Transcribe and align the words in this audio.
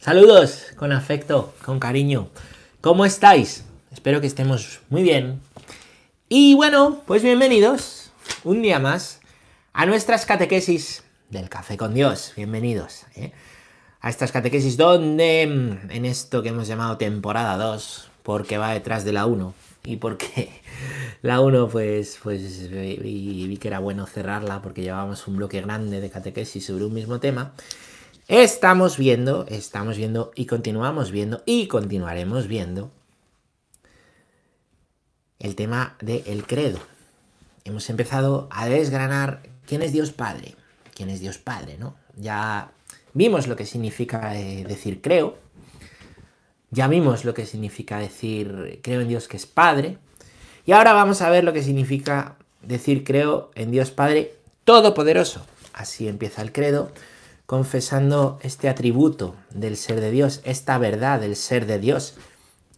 Saludos 0.00 0.68
con 0.76 0.92
afecto, 0.92 1.52
con 1.62 1.78
cariño. 1.78 2.30
¿Cómo 2.80 3.04
estáis? 3.04 3.64
Espero 3.92 4.22
que 4.22 4.26
estemos 4.26 4.80
muy 4.88 5.02
bien. 5.02 5.42
Y 6.26 6.54
bueno, 6.54 7.02
pues 7.06 7.22
bienvenidos 7.22 8.10
un 8.42 8.62
día 8.62 8.78
más 8.78 9.20
a 9.74 9.84
nuestras 9.84 10.24
catequesis 10.24 11.02
del 11.28 11.50
café 11.50 11.76
con 11.76 11.92
Dios. 11.92 12.32
Bienvenidos 12.34 13.04
¿eh? 13.14 13.32
a 14.00 14.08
estas 14.08 14.32
catequesis 14.32 14.78
donde 14.78 15.46
mm, 15.46 15.90
en 15.90 16.06
esto 16.06 16.42
que 16.42 16.48
hemos 16.48 16.66
llamado 16.66 16.96
temporada 16.96 17.58
2, 17.58 18.08
porque 18.22 18.56
va 18.56 18.72
detrás 18.72 19.04
de 19.04 19.12
la 19.12 19.26
1 19.26 19.52
y 19.84 19.98
porque 19.98 20.62
la 21.20 21.40
1 21.40 21.68
pues, 21.68 22.18
pues 22.22 22.70
vi, 22.70 23.46
vi 23.48 23.56
que 23.58 23.68
era 23.68 23.80
bueno 23.80 24.06
cerrarla 24.06 24.62
porque 24.62 24.80
llevábamos 24.80 25.28
un 25.28 25.36
bloque 25.36 25.60
grande 25.60 26.00
de 26.00 26.08
catequesis 26.08 26.64
sobre 26.64 26.86
un 26.86 26.94
mismo 26.94 27.20
tema. 27.20 27.52
Estamos 28.30 28.96
viendo, 28.96 29.44
estamos 29.48 29.96
viendo 29.96 30.30
y 30.36 30.46
continuamos 30.46 31.10
viendo 31.10 31.42
y 31.46 31.66
continuaremos 31.66 32.46
viendo 32.46 32.92
el 35.40 35.56
tema 35.56 35.96
del 36.00 36.46
credo. 36.46 36.78
Hemos 37.64 37.90
empezado 37.90 38.46
a 38.52 38.68
desgranar 38.68 39.42
quién 39.66 39.82
es 39.82 39.90
Dios 39.90 40.12
Padre, 40.12 40.54
quién 40.94 41.10
es 41.10 41.18
Dios 41.18 41.38
Padre, 41.38 41.76
¿no? 41.76 41.96
Ya 42.14 42.70
vimos 43.14 43.48
lo 43.48 43.56
que 43.56 43.66
significa 43.66 44.38
eh, 44.38 44.62
decir 44.62 45.00
creo, 45.02 45.36
ya 46.70 46.86
vimos 46.86 47.24
lo 47.24 47.34
que 47.34 47.46
significa 47.46 47.98
decir 47.98 48.78
creo 48.80 49.00
en 49.00 49.08
Dios 49.08 49.26
que 49.26 49.38
es 49.38 49.46
Padre, 49.46 49.98
y 50.64 50.70
ahora 50.70 50.92
vamos 50.92 51.20
a 51.20 51.30
ver 51.30 51.42
lo 51.42 51.52
que 51.52 51.64
significa 51.64 52.36
decir 52.62 53.02
creo 53.02 53.50
en 53.56 53.72
Dios 53.72 53.90
Padre 53.90 54.36
Todopoderoso. 54.62 55.44
Así 55.72 56.06
empieza 56.06 56.42
el 56.42 56.52
credo 56.52 56.92
confesando 57.50 58.38
este 58.42 58.68
atributo 58.68 59.34
del 59.52 59.76
ser 59.76 60.00
de 60.00 60.12
Dios, 60.12 60.40
esta 60.44 60.78
verdad 60.78 61.18
del 61.18 61.34
ser 61.34 61.66
de 61.66 61.80
Dios. 61.80 62.14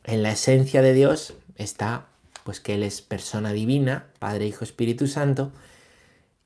En 0.03 0.23
la 0.23 0.33
esencia 0.33 0.81
de 0.81 0.95
Dios 0.95 1.34
está 1.56 2.06
pues 2.42 2.59
que 2.59 2.77
Él 2.77 2.83
es 2.83 3.03
persona 3.03 3.53
divina, 3.53 4.06
Padre, 4.19 4.47
Hijo, 4.47 4.65
Espíritu 4.65 5.09
Santo, 5.09 5.53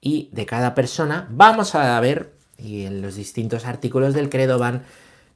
y 0.00 0.28
de 0.32 0.44
cada 0.44 0.74
persona 0.74 1.28
vamos 1.30 1.76
a 1.76 2.00
ver, 2.00 2.32
y 2.58 2.86
en 2.86 3.00
los 3.00 3.14
distintos 3.14 3.64
artículos 3.64 4.12
del 4.12 4.28
credo 4.28 4.58
van 4.58 4.82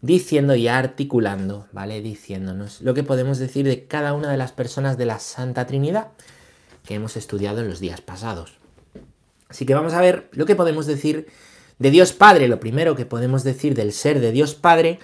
diciendo 0.01 0.57
y 0.57 0.67
articulando, 0.67 1.69
¿vale? 1.71 2.03
Diciéndonos 2.03 2.81
lo 2.81 2.93
que 2.93 3.05
podemos 3.05 3.39
decir 3.39 3.67
de 3.67 3.87
cada 3.87 4.15
una 4.15 4.33
de 4.33 4.37
las 4.37 4.51
personas 4.51 4.99
de 4.99 5.07
la 5.07 5.21
Santa 5.21 5.65
Trinidad 5.65 6.09
que 6.85 6.97
hemos 6.97 7.17
estudiado 7.17 7.61
en 7.61 7.69
los 7.69 7.79
días 7.79 8.01
pasados. 8.01 8.59
Así 9.49 9.65
que 9.65 9.75
vamos 9.75 9.95
a 9.95 10.01
ver 10.01 10.29
lo 10.33 10.45
que 10.45 10.57
podemos 10.57 10.87
decir 10.87 11.29
de 11.81 11.91
Dios 11.91 12.13
Padre, 12.13 12.47
lo 12.47 12.61
primero 12.61 12.95
que 12.95 13.07
podemos 13.07 13.43
decir 13.43 13.75
del 13.75 13.93
ser 13.93 14.21
de 14.21 14.31
Dios 14.31 14.55
Padre 14.55 15.01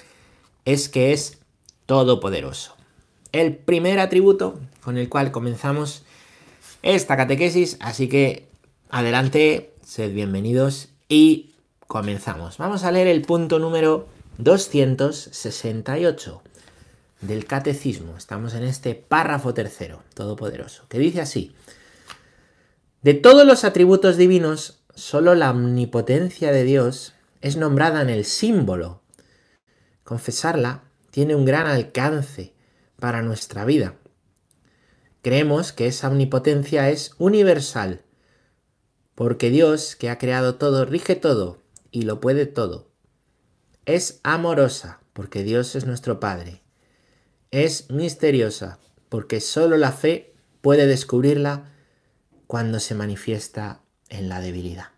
es 0.67 0.89
que 0.89 1.13
es 1.13 1.39
todopoderoso. 1.87 2.77
El 3.33 3.57
primer 3.57 3.99
atributo 3.99 4.61
con 4.83 4.97
el 4.99 5.09
cual 5.09 5.33
comenzamos 5.33 6.05
esta 6.83 7.17
catequesis, 7.17 7.79
así 7.81 8.09
que 8.09 8.47
adelante, 8.91 9.73
sed 9.83 10.13
bienvenidos 10.13 10.91
y 11.09 11.55
comenzamos. 11.87 12.59
Vamos 12.59 12.85
a 12.85 12.93
leer 12.93 13.07
el 13.07 13.23
punto 13.23 13.59
número 13.59 14.07
268 14.37 16.43
del 17.23 17.47
catecismo. 17.47 18.19
Estamos 18.19 18.53
en 18.53 18.65
este 18.65 18.95
párrafo 18.95 19.55
tercero, 19.55 20.03
todopoderoso, 20.13 20.85
que 20.91 20.99
dice 20.99 21.23
así. 21.23 21.55
De 23.01 23.15
todos 23.15 23.47
los 23.47 23.65
atributos 23.65 24.19
divinos, 24.19 24.81
Solo 24.97 25.35
la 25.35 25.51
omnipotencia 25.51 26.53
de 26.53 26.65
Dios 26.65 27.13
es 27.43 27.59
nombrada 27.59 28.01
en 28.01 28.09
el 28.09 28.25
símbolo. 28.25 29.03
Confesarla 30.05 30.85
tiene 31.11 31.35
un 31.35 31.45
gran 31.45 31.67
alcance 31.67 32.55
para 32.99 33.21
nuestra 33.21 33.67
vida. 33.67 33.97
Creemos 35.21 35.75
que 35.75 35.87
esa 35.87 36.09
omnipotencia 36.09 36.89
es 36.89 37.13
universal, 37.19 38.07
porque 39.15 39.51
Dios, 39.51 39.97
que 39.97 40.09
ha 40.09 40.17
creado 40.17 40.55
todo, 40.55 40.87
rige 40.87 41.15
todo 41.15 41.63
y 41.91 42.03
lo 42.03 42.19
puede 42.19 42.47
todo. 42.47 42.91
Es 43.85 44.21
amorosa, 44.23 45.01
porque 45.13 45.43
Dios 45.43 45.77
es 45.77 45.85
nuestro 45.85 46.21
Padre. 46.21 46.63
Es 47.51 47.91
misteriosa, 47.91 48.79
porque 49.11 49.43
solo 49.43 49.77
la 49.77 49.93
fe 49.93 50.35
puede 50.63 50.87
descubrirla 50.87 51.71
cuando 52.47 52.81
se 52.81 52.95
manifiesta 52.95 53.83
en 54.09 54.29
la 54.29 54.41
debilidad. 54.41 54.89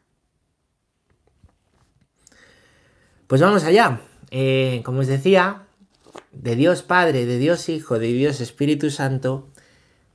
Pues 3.26 3.40
vamos 3.40 3.64
allá. 3.64 4.00
Eh, 4.30 4.82
como 4.84 5.00
os 5.00 5.06
decía, 5.06 5.62
de 6.32 6.56
Dios 6.56 6.82
Padre, 6.82 7.26
de 7.26 7.38
Dios 7.38 7.68
Hijo, 7.68 7.98
de 7.98 8.08
Dios 8.08 8.40
Espíritu 8.40 8.90
Santo, 8.90 9.48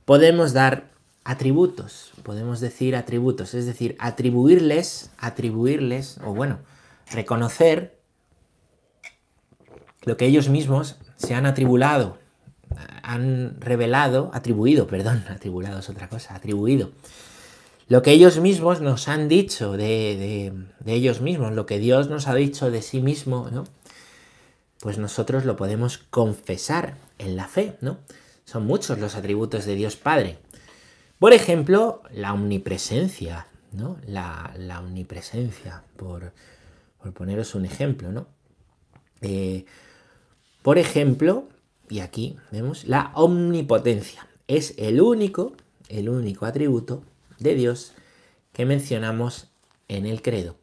podemos 0.04 0.52
dar 0.52 0.90
atributos, 1.24 2.12
podemos 2.22 2.60
decir 2.60 2.94
atributos, 2.96 3.54
es 3.54 3.66
decir, 3.66 3.96
atribuirles, 3.98 5.10
atribuirles, 5.18 6.18
o 6.24 6.34
bueno, 6.34 6.58
reconocer 7.10 7.98
lo 10.02 10.16
que 10.16 10.26
ellos 10.26 10.48
mismos 10.48 10.96
se 11.16 11.34
han 11.34 11.46
atribulado, 11.46 12.18
han 13.02 13.60
revelado, 13.60 14.30
atribuido, 14.34 14.86
perdón, 14.86 15.24
atribulado 15.28 15.80
es 15.80 15.88
otra 15.88 16.08
cosa, 16.08 16.34
atribuido 16.34 16.90
lo 17.88 18.02
que 18.02 18.12
ellos 18.12 18.38
mismos 18.40 18.80
nos 18.80 19.08
han 19.08 19.28
dicho 19.28 19.72
de, 19.72 20.52
ellos 20.86 21.20
mismos, 21.20 21.52
lo 21.52 21.66
que 21.66 21.78
Dios 21.78 22.08
nos 22.08 22.28
ha 22.28 22.34
dicho 22.34 22.70
de 22.70 22.82
sí 22.82 23.00
mismo, 23.00 23.50
¿no? 23.50 23.64
Pues 24.80 24.98
nosotros 24.98 25.44
lo 25.44 25.56
podemos 25.56 25.98
confesar 25.98 26.96
en 27.18 27.36
la 27.36 27.46
fe, 27.46 27.76
¿no? 27.80 27.98
Son 28.44 28.66
muchos 28.66 28.98
los 28.98 29.16
atributos 29.16 29.64
de 29.64 29.74
Dios 29.74 29.96
Padre. 29.96 30.38
Por 31.18 31.32
ejemplo, 31.32 32.02
la 32.10 32.32
omnipresencia, 32.32 33.46
¿no? 33.72 33.98
La, 34.06 34.54
omnipresencia, 34.80 35.82
por, 35.96 36.32
poneros 37.14 37.54
un 37.54 37.64
ejemplo, 37.66 38.12
¿no? 38.12 38.26
Eh, 39.20 39.64
por 40.62 40.78
ejemplo, 40.78 41.48
y 41.88 42.00
aquí 42.00 42.36
vemos, 42.50 42.84
la 42.84 43.12
omnipotencia. 43.14 44.26
Es 44.48 44.74
el 44.78 45.00
único, 45.00 45.54
el 45.88 46.08
único 46.08 46.46
atributo 46.46 47.04
de 47.38 47.54
Dios 47.54 47.92
que 48.52 48.66
mencionamos 48.66 49.48
en 49.88 50.06
el 50.06 50.22
credo. 50.22 50.56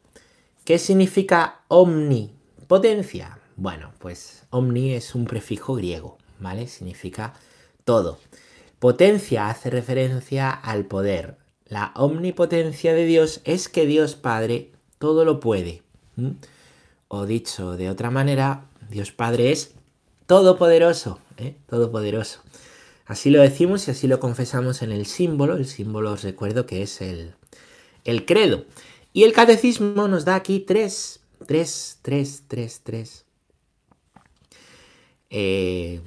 ¿Qué 0.64 0.78
significa 0.78 1.60
omnipotencia? 1.68 3.38
Bueno, 3.56 3.92
pues 3.98 4.44
omni 4.50 4.92
es 4.92 5.14
un 5.14 5.24
prefijo 5.24 5.74
griego, 5.74 6.18
¿vale? 6.38 6.68
Significa 6.68 7.34
todo. 7.84 8.18
Potencia 8.78 9.48
hace 9.48 9.70
referencia 9.70 10.50
al 10.50 10.86
poder. 10.86 11.36
La 11.66 11.92
omnipotencia 11.96 12.94
de 12.94 13.04
Dios 13.04 13.40
es 13.44 13.68
que 13.68 13.86
Dios 13.86 14.14
Padre 14.14 14.72
todo 14.98 15.24
lo 15.24 15.40
puede. 15.40 15.82
O 17.08 17.26
dicho 17.26 17.76
de 17.76 17.90
otra 17.90 18.10
manera, 18.10 18.66
Dios 18.88 19.12
Padre 19.12 19.52
es 19.52 19.74
todopoderoso, 20.26 21.18
¿eh? 21.36 21.56
todopoderoso. 21.66 22.40
Así 23.06 23.30
lo 23.30 23.42
decimos 23.42 23.88
y 23.88 23.90
así 23.90 24.06
lo 24.06 24.20
confesamos 24.20 24.82
en 24.82 24.92
el 24.92 25.06
símbolo. 25.06 25.56
El 25.56 25.66
símbolo 25.66 26.12
os 26.12 26.22
recuerdo 26.22 26.66
que 26.66 26.82
es 26.82 27.00
el, 27.00 27.34
el 28.04 28.24
credo. 28.24 28.64
Y 29.12 29.24
el 29.24 29.32
catecismo 29.32 30.08
nos 30.08 30.24
da 30.24 30.34
aquí 30.34 30.60
tres, 30.60 31.20
tres, 31.46 31.98
tres, 32.02 32.44
tres, 32.48 32.80
tres 32.82 33.24
eh, 35.34 36.00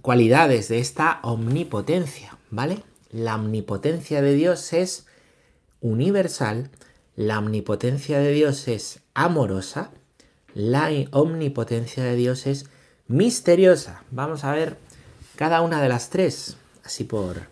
cualidades 0.00 0.68
de 0.68 0.78
esta 0.78 1.20
omnipotencia, 1.22 2.38
¿vale? 2.50 2.82
La 3.10 3.36
omnipotencia 3.36 4.22
de 4.22 4.34
Dios 4.34 4.72
es 4.72 5.06
universal, 5.80 6.70
la 7.14 7.38
omnipotencia 7.38 8.18
de 8.18 8.32
Dios 8.32 8.66
es 8.68 9.00
amorosa, 9.12 9.90
la 10.54 10.90
omnipotencia 11.12 12.02
de 12.04 12.16
Dios 12.16 12.46
es 12.46 12.66
misteriosa. 13.06 14.02
Vamos 14.10 14.44
a 14.44 14.52
ver 14.52 14.78
cada 15.36 15.62
una 15.62 15.82
de 15.82 15.88
las 15.88 16.10
tres, 16.10 16.56
así 16.84 17.04
por, 17.04 17.48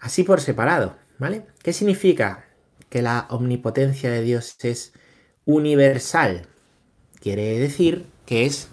así 0.00 0.22
por 0.22 0.40
separado, 0.40 0.96
¿vale? 1.18 1.46
¿Qué 1.62 1.72
significa 1.72 2.44
que 2.88 3.02
la 3.02 3.26
omnipotencia 3.30 4.10
de 4.10 4.22
Dios 4.22 4.56
es 4.62 4.92
universal? 5.44 6.46
Quiere 7.20 7.58
decir 7.58 8.06
que 8.26 8.46
es 8.46 8.68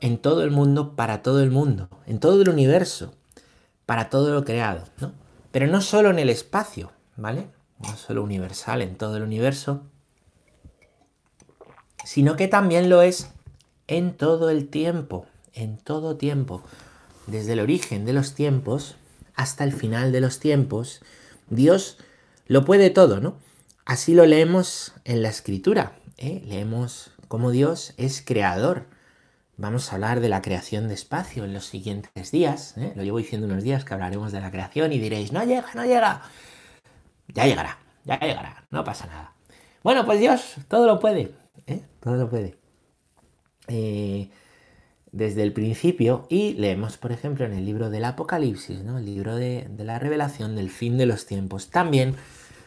en 0.00 0.18
todo 0.18 0.42
el 0.42 0.50
mundo, 0.50 0.96
para 0.96 1.22
todo 1.22 1.42
el 1.42 1.50
mundo, 1.50 1.88
en 2.06 2.18
todo 2.18 2.42
el 2.42 2.48
universo, 2.48 3.14
para 3.86 4.10
todo 4.10 4.34
lo 4.34 4.44
creado, 4.44 4.84
¿no? 4.98 5.12
Pero 5.52 5.66
no 5.66 5.80
solo 5.80 6.10
en 6.10 6.18
el 6.18 6.30
espacio, 6.30 6.92
¿vale? 7.16 7.46
No 7.78 7.96
solo 7.96 8.22
universal 8.22 8.82
en 8.82 8.96
todo 8.96 9.16
el 9.16 9.22
universo, 9.22 9.82
sino 12.04 12.36
que 12.36 12.48
también 12.48 12.90
lo 12.90 13.02
es 13.02 13.30
en 13.86 14.16
todo 14.16 14.50
el 14.50 14.68
tiempo, 14.68 15.26
en 15.52 15.78
todo 15.78 16.16
tiempo 16.16 16.62
desde 17.26 17.54
el 17.54 17.60
origen 17.60 18.04
de 18.04 18.12
los 18.12 18.34
tiempos 18.34 18.96
hasta 19.34 19.64
el 19.64 19.72
final 19.72 20.12
de 20.12 20.20
los 20.20 20.38
tiempos, 20.38 21.00
Dios 21.48 21.98
lo 22.46 22.64
puede 22.64 22.90
todo, 22.90 23.20
¿no? 23.20 23.38
Así 23.84 24.14
lo 24.14 24.26
leemos 24.26 24.92
en 25.04 25.22
la 25.22 25.28
escritura. 25.28 25.98
¿eh? 26.16 26.42
Leemos 26.46 27.10
cómo 27.28 27.50
Dios 27.50 27.94
es 27.96 28.22
creador 28.24 28.86
vamos 29.56 29.90
a 29.90 29.94
hablar 29.94 30.20
de 30.20 30.28
la 30.28 30.42
creación 30.42 30.88
de 30.88 30.94
espacio 30.94 31.44
en 31.44 31.52
los 31.52 31.66
siguientes 31.66 32.30
días. 32.30 32.76
¿eh? 32.76 32.92
Lo 32.96 33.02
llevo 33.02 33.18
diciendo 33.18 33.46
unos 33.46 33.62
días 33.62 33.84
que 33.84 33.94
hablaremos 33.94 34.32
de 34.32 34.40
la 34.40 34.50
creación 34.50 34.92
y 34.92 34.98
diréis, 34.98 35.32
no 35.32 35.44
llega, 35.44 35.68
no 35.74 35.84
llega. 35.84 36.22
Ya 37.28 37.46
llegará, 37.46 37.78
ya 38.04 38.18
llegará, 38.18 38.66
no 38.70 38.84
pasa 38.84 39.06
nada. 39.06 39.32
Bueno, 39.82 40.04
pues 40.04 40.20
Dios 40.20 40.56
todo 40.68 40.86
lo 40.86 41.00
puede, 41.00 41.34
¿eh? 41.66 41.82
todo 42.00 42.16
lo 42.16 42.28
puede. 42.28 42.58
Eh, 43.68 44.30
desde 45.14 45.44
el 45.44 45.52
principio 45.52 46.26
y 46.28 46.54
leemos, 46.54 46.96
por 46.96 47.12
ejemplo, 47.12 47.46
en 47.46 47.52
el 47.52 47.64
libro 47.64 47.88
del 47.88 48.04
Apocalipsis, 48.04 48.82
¿no? 48.82 48.98
el 48.98 49.04
libro 49.04 49.36
de, 49.36 49.68
la 49.78 50.00
revelación 50.00 50.56
del 50.56 50.70
fin 50.70 50.98
de 50.98 51.06
los 51.06 51.24
tiempos, 51.24 51.70
también 51.70 52.16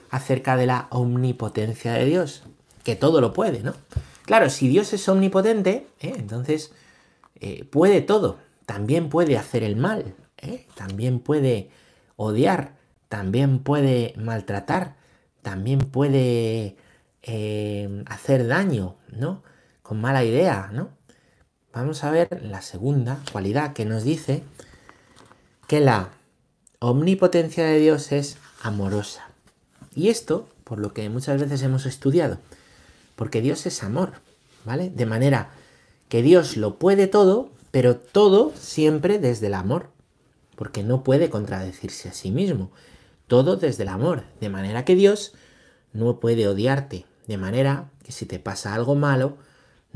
acerca 0.10 0.56
de 0.56 0.66
la 0.66 0.88
omnipotencia 0.92 1.92
de 1.92 2.06
Dios, 2.06 2.44
que 2.86 2.96
todo 2.96 3.20
lo 3.20 3.34
puede, 3.34 3.64
¿no? 3.64 3.74
Claro, 4.24 4.50
si 4.50 4.70
Dios 4.70 4.94
es 4.94 5.10
omnipotente, 5.10 5.88
¿eh? 6.00 6.14
entonces 6.18 6.72
eh, 7.42 7.66
puede 7.66 8.00
todo, 8.00 8.38
también 8.66 9.10
puede 9.10 9.38
hacer 9.38 9.64
el 9.64 9.76
mal, 9.76 10.16
¿eh? 10.38 10.68
también 10.76 11.20
puede 11.20 11.70
odiar, 12.16 12.76
también 13.10 13.60
puede 13.60 14.14
maltratar, 14.18 14.96
también 15.42 15.80
puede 15.80 16.78
hacer 18.06 18.48
daño, 18.48 18.96
¿no? 19.12 19.44
Con 19.82 20.00
mala 20.00 20.24
idea, 20.24 20.70
¿no? 20.72 20.97
Vamos 21.78 22.04
a 22.04 22.10
ver 22.10 22.42
la 22.42 22.64
segunda 22.64 23.20
cualidad 23.32 23.74
que 23.74 23.86
nos 23.86 24.04
dice 24.04 24.42
que 25.68 25.80
la 25.80 26.10
omnipotencia 26.80 27.66
de 27.66 27.78
Dios 27.78 28.12
es 28.12 28.38
amorosa. 28.64 29.28
Y 29.94 30.10
esto, 30.10 30.50
por 30.64 30.80
lo 30.80 30.92
que 30.96 31.08
muchas 31.10 31.40
veces 31.40 31.62
hemos 31.62 31.86
estudiado, 31.86 32.40
porque 33.16 33.42
Dios 33.42 33.68
es 33.68 33.84
amor, 33.84 34.14
¿vale? 34.66 34.90
De 34.90 35.06
manera 35.06 35.52
que 36.10 36.24
Dios 36.24 36.58
lo 36.58 36.80
puede 36.80 37.06
todo, 37.06 37.52
pero 37.70 37.96
todo 37.96 38.54
siempre 38.60 39.20
desde 39.20 39.46
el 39.46 39.54
amor, 39.54 39.92
porque 40.56 40.82
no 40.82 41.04
puede 41.04 41.30
contradecirse 41.30 42.10
a 42.10 42.14
sí 42.14 42.32
mismo. 42.32 42.72
Todo 43.28 43.56
desde 43.56 43.84
el 43.84 43.90
amor, 43.90 44.24
de 44.42 44.50
manera 44.50 44.84
que 44.84 44.96
Dios 44.96 45.34
no 45.94 46.20
puede 46.20 46.48
odiarte, 46.48 47.06
de 47.28 47.38
manera 47.38 47.92
que 48.04 48.12
si 48.12 48.26
te 48.26 48.40
pasa 48.40 48.74
algo 48.74 48.96
malo, 48.96 49.38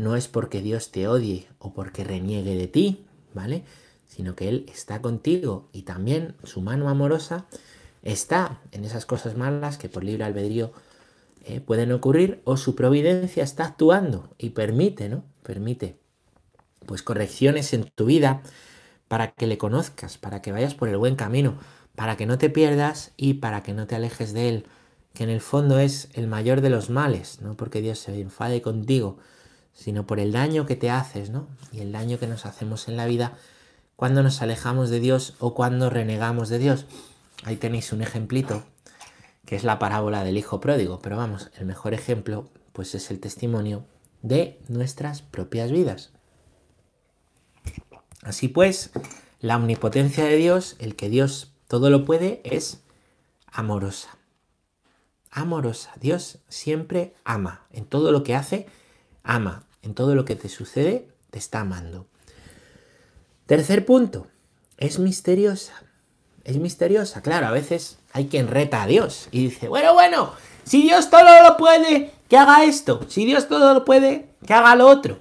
no 0.02 0.16
es 0.16 0.28
porque 0.28 0.62
Dios 0.62 0.90
te 0.90 1.08
odie 1.08 1.48
o 1.60 1.74
porque 1.74 2.04
reniegue 2.04 2.56
de 2.56 2.68
ti, 2.68 3.06
¿vale? 3.36 3.64
Sino 4.08 4.36
que 4.36 4.50
Él 4.50 4.66
está 4.74 5.00
contigo 5.02 5.70
y 5.72 5.84
también 5.84 6.36
su 6.44 6.62
mano 6.62 6.90
amorosa 6.90 7.46
está 8.02 8.60
en 8.72 8.84
esas 8.84 9.06
cosas 9.06 9.38
malas 9.38 9.78
que 9.78 9.90
por 9.90 10.04
libre 10.04 10.24
albedrío 10.24 10.72
eh, 11.46 11.62
pueden 11.62 11.92
ocurrir 11.92 12.42
o 12.46 12.58
su 12.58 12.74
providencia 12.74 13.44
está 13.44 13.66
actuando 13.66 14.34
y 14.40 14.50
permite, 14.50 15.08
¿no? 15.08 15.24
Permite 15.44 16.00
pues 16.88 17.04
correcciones 17.04 17.72
en 17.74 17.84
tu 17.84 18.06
vida 18.06 18.42
para 19.08 19.32
que 19.34 19.46
le 19.46 19.60
conozcas, 19.60 20.18
para 20.18 20.42
que 20.42 20.52
vayas 20.52 20.74
por 20.74 20.90
el 20.90 20.98
buen 20.98 21.16
camino, 21.16 21.60
para 21.96 22.18
que 22.18 22.26
no 22.26 22.40
te 22.40 22.50
pierdas 22.50 23.12
y 23.18 23.36
para 23.36 23.62
que 23.62 23.74
no 23.74 23.86
te 23.86 23.96
alejes 23.96 24.34
de 24.34 24.50
Él, 24.50 24.66
que 25.14 25.26
en 25.26 25.30
el 25.30 25.42
fondo 25.42 25.78
es 25.78 26.10
el 26.14 26.26
mayor 26.26 26.62
de 26.62 26.72
los 26.72 26.90
males, 26.90 27.40
no 27.42 27.56
porque 27.56 27.82
Dios 27.82 28.00
se 28.00 28.20
enfade 28.20 28.64
contigo, 28.64 29.20
sino 29.74 30.06
por 30.06 30.20
el 30.20 30.32
daño 30.32 30.66
que 30.66 30.76
te 30.76 30.90
haces, 30.90 31.30
¿no? 31.30 31.48
Y 31.72 31.80
el 31.80 31.92
daño 31.92 32.20
que 32.20 32.28
nos 32.28 32.46
hacemos 32.46 32.88
en 32.88 32.98
la 32.98 33.06
vida 33.06 33.38
cuando 33.96 34.24
nos 34.24 34.42
alejamos 34.42 34.90
de 34.90 35.00
Dios 35.00 35.36
o 35.40 35.54
cuando 35.54 35.90
renegamos 35.90 36.50
de 36.50 36.60
Dios. 36.60 36.86
Ahí 37.44 37.56
tenéis 37.56 37.92
un 37.94 38.02
ejemplito, 38.02 38.64
que 39.46 39.56
es 39.56 39.64
la 39.64 39.80
parábola 39.80 40.24
del 40.24 40.38
hijo 40.38 40.60
pródigo, 40.60 41.00
pero 41.00 41.18
vamos, 41.18 41.52
el 41.58 41.66
mejor 41.66 41.94
ejemplo 41.94 42.50
pues 42.74 42.96
es 42.96 43.12
el 43.12 43.20
testimonio 43.20 43.86
de 44.22 44.60
nuestras 44.68 45.22
propias 45.22 45.72
vidas. 45.72 46.12
Así 48.24 48.48
pues, 48.48 48.92
la 49.40 49.58
omnipotencia 49.58 50.26
de 50.26 50.36
Dios, 50.38 50.76
el 50.80 50.96
que 50.96 51.10
Dios 51.10 51.54
todo 51.68 51.90
lo 51.90 52.06
puede, 52.06 52.42
es 52.44 52.82
amorosa. 53.52 54.18
Amorosa. 55.32 55.92
Dios 56.00 56.40
siempre 56.50 57.16
ama. 57.24 57.66
En 57.72 57.86
todo 57.86 58.12
lo 58.12 58.24
que 58.24 58.36
hace, 58.36 58.68
ama. 59.24 59.64
En 59.84 59.94
todo 59.96 60.14
lo 60.14 60.26
que 60.26 60.36
te 60.36 60.48
sucede, 60.48 61.08
te 61.32 61.40
está 61.40 61.62
amando. 61.62 62.06
Tercer 63.48 63.86
punto, 63.86 64.28
es 64.78 65.00
misteriosa. 65.00 65.74
Es 66.44 66.58
misteriosa. 66.58 67.22
Claro, 67.22 67.48
a 67.48 67.52
veces 67.52 67.98
hay 68.14 68.28
quien 68.28 68.48
reta 68.48 68.84
a 68.84 68.88
Dios 68.88 69.28
y 69.32 69.46
dice, 69.46 69.68
bueno, 69.68 69.94
bueno, 69.94 70.34
si 70.64 70.84
Dios 70.84 71.10
todo 71.10 71.44
lo 71.44 71.58
puede, 71.58 72.12
que 72.30 72.38
haga 72.38 72.64
esto. 72.64 73.06
Si 73.10 73.26
Dios 73.26 73.48
todo 73.48 73.74
lo 73.74 73.86
puede, 73.86 74.30
que 74.46 74.54
haga 74.54 74.76
lo 74.76 74.88
otro. 74.88 75.20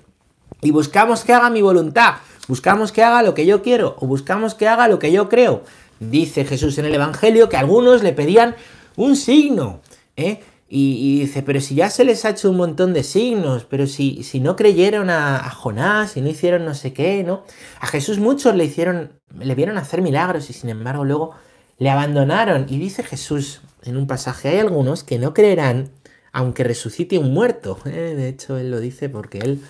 Y 0.61 0.71
buscamos 0.71 1.25
que 1.25 1.33
haga 1.33 1.51
mi 1.51 1.63
voluntad. 1.63 2.17
Buscamos 2.49 2.93
que 2.93 3.03
haga 3.03 3.23
lo 3.23 3.35
que 3.35 3.47
yo 3.47 3.63
quiero 3.63 3.97
o 4.01 4.07
buscamos 4.07 4.55
que 4.55 4.69
haga 4.69 4.89
lo 4.89 4.99
que 4.99 5.13
yo 5.13 5.29
creo. 5.29 5.63
Dice 6.01 6.45
Jesús 6.45 6.79
en 6.79 6.85
el 6.85 6.95
Evangelio 6.95 7.49
que 7.49 7.57
algunos 7.57 8.03
le 8.03 8.13
pedían 8.13 8.57
un 8.97 9.17
signo. 9.17 9.81
¿eh? 10.17 10.43
Y, 10.73 11.19
dice, 11.23 11.43
pero 11.43 11.61
si 11.61 11.75
ya 11.75 11.91
se 11.91 12.05
les 12.05 12.25
ha 12.25 12.31
hecho 12.31 12.49
un 12.49 12.57
montón 12.57 12.93
de 12.93 13.03
signos, 13.03 13.65
pero 13.69 13.89
si, 13.89 14.23
si 14.23 14.39
no 14.39 14.55
creyeron 14.55 15.11
a, 15.11 15.51
Jonás, 15.51 16.17
y 16.17 16.21
no 16.21 16.29
hicieron 16.29 16.65
no 16.65 16.75
sé 16.75 16.93
qué, 16.93 17.25
¿no? 17.25 17.43
A 17.81 17.89
Jesús 17.89 18.19
muchos 18.19 18.55
le 18.55 18.67
hicieron, 18.67 19.15
le 19.37 19.57
vieron 19.57 19.79
hacer 19.79 20.01
milagros 20.01 20.49
y 20.49 20.53
sin 20.53 20.71
embargo 20.71 21.05
luego 21.05 21.35
le 21.79 21.91
abandonaron. 21.91 22.67
Y 22.69 22.79
dice 22.79 23.03
Jesús 23.03 23.63
en 23.83 23.97
un 23.97 24.07
pasaje, 24.07 24.51
hay 24.51 24.59
algunos 24.59 25.03
que 25.03 25.19
no 25.19 25.35
creerán 25.35 25.91
aunque 26.33 26.63
resucite 26.63 27.19
un 27.19 27.35
muerto. 27.35 27.79
¿eh? 27.87 28.15
De 28.17 28.29
hecho, 28.29 28.57
él 28.57 28.71
lo 28.71 28.79
dice 28.79 29.09
porque 29.09 29.39
él, 29.39 29.61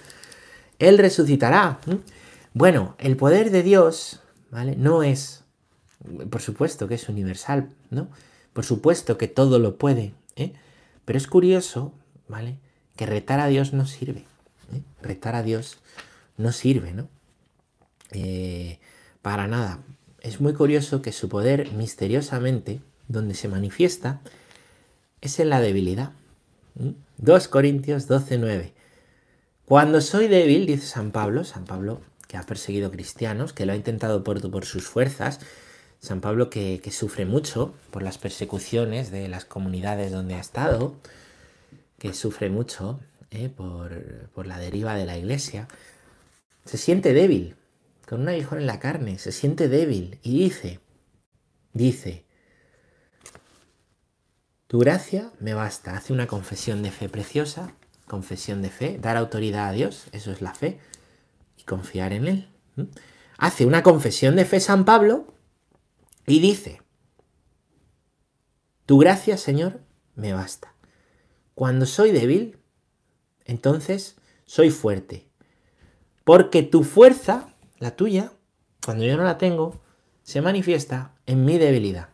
él 0.79 0.99
resucitará. 0.99 1.81
Bueno, 2.53 2.95
el 2.99 3.17
poder 3.17 3.51
de 3.51 3.63
Dios, 3.63 4.21
¿vale? 4.51 4.77
No 4.77 5.03
es, 5.03 5.45
por 6.31 6.43
supuesto 6.43 6.89
que 6.89 6.97
es 6.97 7.09
universal, 7.09 7.71
¿no? 7.91 8.09
Por 8.53 8.67
supuesto 8.67 9.17
que 9.17 9.29
todo 9.29 9.59
lo 9.59 9.77
puede, 9.77 10.13
¿eh? 10.37 10.53
Pero 11.11 11.19
es 11.19 11.27
curioso, 11.27 11.93
¿vale? 12.29 12.61
Que 12.95 13.05
retar 13.05 13.41
a 13.41 13.49
Dios 13.49 13.73
no 13.73 13.85
sirve. 13.85 14.27
¿eh? 14.73 14.81
Retar 15.03 15.35
a 15.35 15.43
Dios 15.43 15.79
no 16.37 16.53
sirve, 16.53 16.93
¿no? 16.93 17.09
Eh, 18.13 18.79
para 19.21 19.49
nada. 19.49 19.81
Es 20.21 20.41
muy 20.41 20.53
curioso 20.53 21.03
que 21.03 21.11
su 21.11 21.29
poder 21.29 21.73
misteriosamente, 21.73 22.81
donde 23.09 23.35
se 23.35 23.49
manifiesta, 23.49 24.21
es 25.21 25.41
en 25.41 25.51
la 25.51 25.61
debilidad. 25.61 26.13
2 27.17 27.49
Corintios 27.49 28.07
12, 28.07 28.39
9. 28.39 28.73
Cuando 29.65 30.03
soy 30.03 30.29
débil, 30.29 30.65
dice 30.65 30.87
San 30.87 31.11
Pablo, 31.11 31.43
San 31.43 31.65
Pablo 31.65 32.03
que 32.29 32.37
ha 32.37 32.45
perseguido 32.45 32.93
cristianos, 32.93 33.53
que 33.53 33.67
lo 33.67 33.73
ha 33.73 33.77
intentado 33.77 34.23
por 34.23 34.65
sus 34.65 34.87
fuerzas, 34.87 35.41
San 36.01 36.23
Pablo 36.23 36.49
que, 36.49 36.81
sufre 36.91 37.27
mucho 37.27 37.75
por 37.91 38.03
las 38.03 38.17
persecuciones 38.17 39.11
de 39.11 39.29
las 39.29 39.45
comunidades 39.45 40.11
donde 40.11 40.35
ha 40.35 40.41
estado, 40.41 40.97
que 41.99 42.15
sufre 42.15 42.49
mucho 42.49 42.99
eh, 43.31 43.51
por, 43.51 44.47
la 44.47 44.59
deriva 44.59 44.95
de 44.95 45.05
la 45.05 45.19
iglesia, 45.19 45.69
se 46.65 46.79
siente 46.79 47.13
débil, 47.13 47.55
con 48.09 48.23
un 48.23 48.29
aguijón 48.31 48.59
en 48.59 48.67
la 48.67 48.81
carne, 48.81 49.19
se 49.19 49.31
siente 49.31 49.69
débil 49.69 50.19
y 50.23 50.43
dice, 50.43 50.81
dice, 51.75 52.25
tu 54.67 54.79
gracia 54.79 55.31
me 55.39 55.53
basta, 55.53 55.97
hace 55.97 56.15
una 56.15 56.27
confesión 56.27 56.83
de 56.83 56.93
fe 56.93 57.11
preciosa, 57.11 57.75
confesión 58.07 58.63
de 58.63 58.71
fe, 58.71 58.99
dar 58.99 59.19
autoridad 59.19 59.69
a 59.69 59.73
Dios, 59.73 60.07
eso 60.13 60.33
es 60.33 60.41
la 60.41 60.55
fe, 60.55 60.79
y 61.59 61.65
confiar 61.65 62.15
en 62.15 62.27
Él. 62.27 62.49
Hace 63.37 63.67
una 63.67 63.83
confesión 63.83 64.35
de 64.37 64.47
fe 64.47 64.61
San 64.61 64.85
Pablo 64.87 65.27
y 66.31 66.39
dice, 66.39 66.81
tu 68.87 68.99
gracia, 68.99 69.37
Señor, 69.37 69.81
me 70.15 70.33
basta. 70.33 70.77
Cuando 71.57 71.87
soy 71.87 72.13
débil, 72.13 72.57
entonces 73.45 74.15
soy 74.45 74.71
fuerte. 74.71 75.29
Porque 76.23 76.63
tu 76.63 76.85
fuerza, 76.85 77.57
la 77.79 77.97
tuya, 77.97 78.33
cuando 78.85 79.05
yo 79.05 79.17
no 79.17 79.25
la 79.25 79.39
tengo, 79.39 79.81
se 80.23 80.41
manifiesta 80.41 81.17
en 81.27 81.45
mi 81.45 81.59
debilidad. 81.59 82.11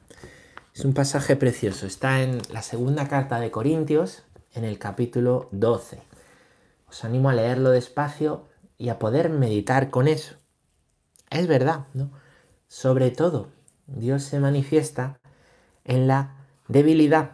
Es 0.74 0.86
un 0.86 0.94
pasaje 0.94 1.36
precioso. 1.36 1.86
Está 1.86 2.22
en 2.22 2.40
la 2.50 2.62
segunda 2.62 3.08
carta 3.08 3.38
de 3.38 3.50
Corintios, 3.50 4.22
en 4.54 4.64
el 4.64 4.78
capítulo 4.78 5.50
12. 5.52 6.00
Os 6.88 7.04
animo 7.04 7.28
a 7.28 7.34
leerlo 7.34 7.68
despacio 7.68 8.48
y 8.78 8.88
a 8.88 8.98
poder 8.98 9.28
meditar 9.28 9.90
con 9.90 10.08
eso. 10.08 10.36
Es 11.28 11.46
verdad, 11.46 11.86
¿no? 11.92 12.10
Sobre 12.68 13.10
todo, 13.10 13.55
Dios 13.86 14.24
se 14.24 14.40
manifiesta 14.40 15.18
en 15.84 16.06
la 16.06 16.34
debilidad. 16.68 17.32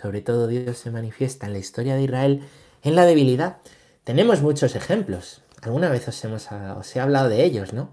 Sobre 0.00 0.22
todo 0.22 0.46
Dios 0.46 0.78
se 0.78 0.90
manifiesta 0.90 1.46
en 1.46 1.52
la 1.52 1.58
historia 1.58 1.94
de 1.94 2.02
Israel 2.02 2.42
en 2.82 2.94
la 2.94 3.04
debilidad. 3.04 3.58
Tenemos 4.04 4.40
muchos 4.40 4.74
ejemplos. 4.76 5.42
Alguna 5.62 5.90
vez 5.90 6.08
os, 6.08 6.24
hemos, 6.24 6.48
os 6.50 6.96
he 6.96 7.00
hablado 7.00 7.28
de 7.28 7.44
ellos, 7.44 7.72
¿no? 7.72 7.90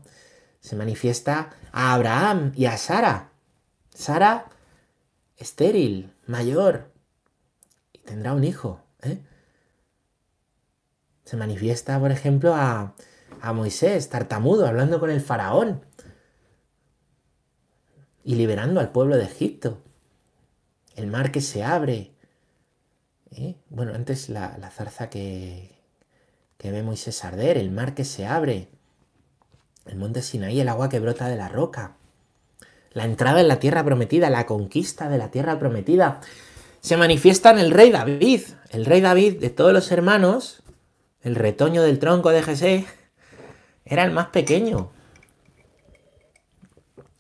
Se 0.62 0.76
manifiesta 0.76 1.50
a 1.72 1.94
Abraham 1.94 2.54
y 2.56 2.66
a 2.66 2.78
Sara. 2.78 3.32
Sara 3.94 4.46
estéril, 5.38 6.14
mayor, 6.26 6.92
y 7.94 8.00
tendrá 8.00 8.34
un 8.34 8.44
hijo. 8.44 8.82
¿eh? 9.02 9.20
Se 11.26 11.38
manifiesta, 11.38 12.00
por 12.00 12.12
ejemplo, 12.12 12.56
a, 12.56 12.96
a 13.42 13.54
Moisés, 13.54 14.10
tartamudo, 14.10 14.66
hablando 14.68 15.00
con 15.00 15.10
el 15.10 15.22
faraón 15.22 15.86
y 18.28 18.36
liberando 18.36 18.82
al 18.82 18.92
pueblo 18.92 19.16
de 19.16 19.24
Egipto. 19.24 19.78
El 20.98 21.08
mar 21.08 21.32
que 21.32 21.40
se 21.40 21.64
abre. 21.64 22.12
¿eh? 23.32 23.56
Bueno, 23.70 23.94
antes 23.96 24.28
la, 24.28 24.70
zarza 24.70 25.10
que, 25.10 25.80
que 26.58 26.70
ve 26.70 26.84
Moisés 26.84 27.24
arder, 27.24 27.58
el 27.58 27.72
mar 27.72 27.96
que 27.96 28.04
se 28.04 28.26
abre, 28.26 28.68
el 29.86 29.96
monte 29.96 30.22
Sinaí, 30.22 30.60
el 30.60 30.68
agua 30.68 30.90
que 30.90 31.00
brota 31.00 31.30
de 31.30 31.38
la 31.38 31.48
roca, 31.48 31.96
la 32.92 33.06
entrada 33.06 33.40
en 33.40 33.48
la 33.48 33.62
tierra 33.62 33.86
prometida, 33.86 34.30
la 34.30 34.46
conquista 34.46 35.08
de 35.08 35.20
la 35.20 35.32
tierra 35.32 35.58
prometida, 35.58 36.20
se 36.82 36.98
manifiesta 36.98 37.52
en 37.52 37.60
el 37.60 37.72
rey 37.72 37.92
David, 37.92 38.42
el 38.72 38.86
rey 38.86 39.00
David 39.00 39.40
de 39.40 39.52
todos 39.52 39.72
los 39.72 39.90
hermanos, 39.90 40.64
el 41.22 41.36
retoño 41.36 41.82
del 41.82 41.98
tronco 41.98 42.32
de 42.32 42.44
Jesé, 42.44 42.88
era 43.86 44.04
el 44.04 44.12
más 44.12 44.28
pequeño. 44.28 44.92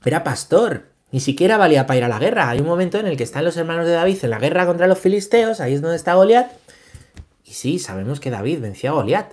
Era 0.04 0.26
pastor, 0.26 0.97
ni 1.12 1.20
siquiera 1.20 1.58
valía 1.58 1.88
para 1.88 1.98
ir 1.98 2.04
a 2.04 2.10
la 2.10 2.20
guerra. 2.20 2.50
Hay 2.50 2.60
un 2.60 2.68
momento 2.68 2.98
en 3.00 3.08
el 3.08 3.18
que 3.18 3.24
están 3.24 3.46
los 3.46 3.58
hermanos 3.58 3.86
de 3.86 3.94
David 3.94 4.18
en 4.24 4.30
la 4.30 4.40
guerra 4.40 4.66
contra 4.66 4.88
los 4.88 5.00
filisteos, 5.00 5.60
ahí 5.60 5.74
es 5.74 5.82
donde 5.82 5.96
está 5.96 6.16
Goliat. 6.16 6.52
Y 7.44 7.54
sí, 7.54 7.80
sabemos 7.80 8.20
que 8.20 8.30
David 8.30 8.60
venció 8.60 8.92
a 8.92 8.94
Goliat. 8.94 9.32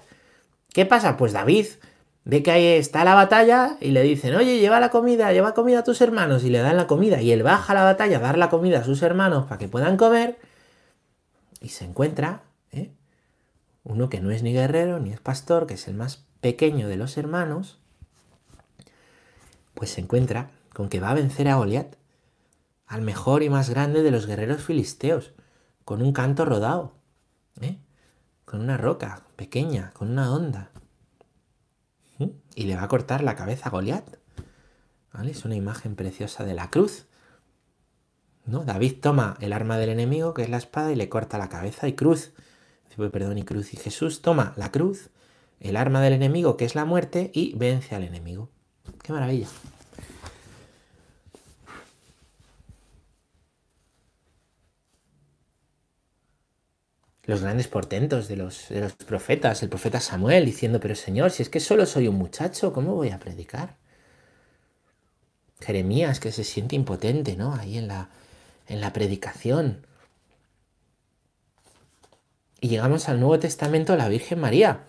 ¿Qué 0.73 0.87
pasa? 0.87 1.16
Pues 1.16 1.33
David 1.33 1.66
ve 2.25 2.43
que 2.43 2.50
ahí 2.50 2.66
está 2.66 3.04
la 3.04 3.14
batalla 3.14 3.76
y 3.81 3.90
le 3.90 4.02
dicen, 4.02 4.35
oye, 4.35 4.59
lleva 4.59 4.81
la 4.81 4.90
comida, 4.90 5.33
lleva 5.33 5.54
comida 5.54 5.81
a 5.81 5.85
tus 5.85 6.00
hermanos 6.00 6.43
y 6.45 6.50
le 6.50 6.59
dan 6.59 6.76
la 6.76 6.87
comida 6.87 7.21
y 7.21 7.33
él 7.33 7.43
baja 7.43 7.73
a 7.73 7.76
la 7.76 7.85
batalla 7.85 8.16
a 8.16 8.21
dar 8.21 8.38
la 8.38 8.49
comida 8.49 8.81
a 8.81 8.85
sus 8.85 9.02
hermanos 9.02 9.45
para 9.45 9.59
que 9.59 9.69
puedan 9.69 9.97
comer 9.97 10.38
y 11.61 11.69
se 11.69 11.85
encuentra 11.85 12.43
¿eh? 12.73 12.90
uno 13.85 14.09
que 14.09 14.21
no 14.21 14.31
es 14.31 14.43
ni 14.43 14.52
guerrero 14.52 15.00
ni 15.00 15.12
es 15.12 15.21
pastor, 15.21 15.66
que 15.66 15.75
es 15.75 15.87
el 15.87 15.95
más 15.95 16.25
pequeño 16.40 16.88
de 16.88 16.97
los 16.97 17.16
hermanos, 17.19 17.78
pues 19.75 19.90
se 19.90 20.00
encuentra 20.00 20.50
con 20.75 20.90
que 20.90 21.00
va 21.00 21.11
a 21.11 21.14
vencer 21.14 21.49
a 21.49 21.57
Goliat, 21.57 21.97
al 22.87 23.00
mejor 23.00 23.43
y 23.43 23.49
más 23.49 23.71
grande 23.71 24.02
de 24.02 24.11
los 24.11 24.26
guerreros 24.26 24.62
filisteos, 24.62 25.33
con 25.85 26.02
un 26.02 26.12
canto 26.12 26.45
rodado, 26.45 26.93
¿eh? 27.61 27.78
con 28.45 28.61
una 28.61 28.76
roca 28.76 29.23
pequeña, 29.37 29.93
con 29.95 30.11
una 30.11 30.33
onda. 30.33 30.71
¿Mm? 32.19 32.28
Y 32.54 32.64
le 32.64 32.76
va 32.76 32.83
a 32.83 32.88
cortar 32.88 33.23
la 33.23 33.37
cabeza 33.37 33.69
a 33.69 33.71
Goliat. 33.71 34.16
Es 35.25 35.45
una 35.45 35.54
imagen 35.54 35.95
preciosa 35.95 36.45
de 36.45 36.54
la 36.54 36.71
cruz. 36.71 37.07
¿No? 38.47 38.64
David 38.64 38.97
toma 39.00 39.37
el 39.40 39.52
arma 39.52 39.78
del 39.78 39.90
enemigo, 39.90 40.35
que 40.35 40.43
es 40.43 40.49
la 40.49 40.59
espada, 40.59 40.93
y 40.93 40.97
le 40.97 41.09
corta 41.09 41.38
la 41.38 41.49
cabeza 41.49 41.88
y 41.88 41.95
cruz. 41.95 42.33
Perdón, 42.97 43.38
y 43.38 43.45
cruz. 43.45 43.73
Y 43.75 43.76
Jesús 43.76 44.23
toma 44.23 44.52
la 44.57 44.71
cruz, 44.71 45.11
el 45.61 45.76
arma 45.76 46.00
del 46.00 46.12
enemigo, 46.12 46.57
que 46.57 46.64
es 46.64 46.75
la 46.75 46.85
muerte, 46.85 47.31
y 47.33 47.54
vence 47.57 47.95
al 47.95 48.04
enemigo. 48.04 48.50
¡Qué 49.02 49.12
maravilla! 49.12 49.49
Los 57.26 57.40
grandes 57.40 57.69
portentos 57.69 58.28
de 58.28 58.37
los, 58.37 58.66
profetas, 59.07 59.62
el 59.62 59.69
profeta 59.69 60.00
Samuel 60.00 60.45
diciendo, 60.45 60.81
pero 60.81 60.95
Señor, 60.95 61.31
si 61.31 61.43
es 61.43 61.49
que 61.49 61.61
solo 61.61 61.87
soy 61.87 62.09
un 62.09 62.16
muchacho, 62.16 62.73
¿cómo 62.73 62.95
voy 62.95 63.11
a 63.11 63.19
predicar? 63.19 63.76
Jeremías 65.61 66.21
que 66.21 66.33
se 66.33 66.45
siente 66.45 66.76
impotente, 66.76 67.37
¿no? 67.37 67.54
Ahí 67.54 67.78
en 67.78 67.88
la, 67.88 68.11
en 68.69 68.81
la 68.81 68.93
predicación. 68.93 69.87
Y 72.61 72.69
llegamos 72.69 73.09
al 73.09 73.21
Nuevo 73.21 73.38
Testamento, 73.38 73.97
la 73.97 74.09
Virgen 74.09 74.40
María. 74.40 74.81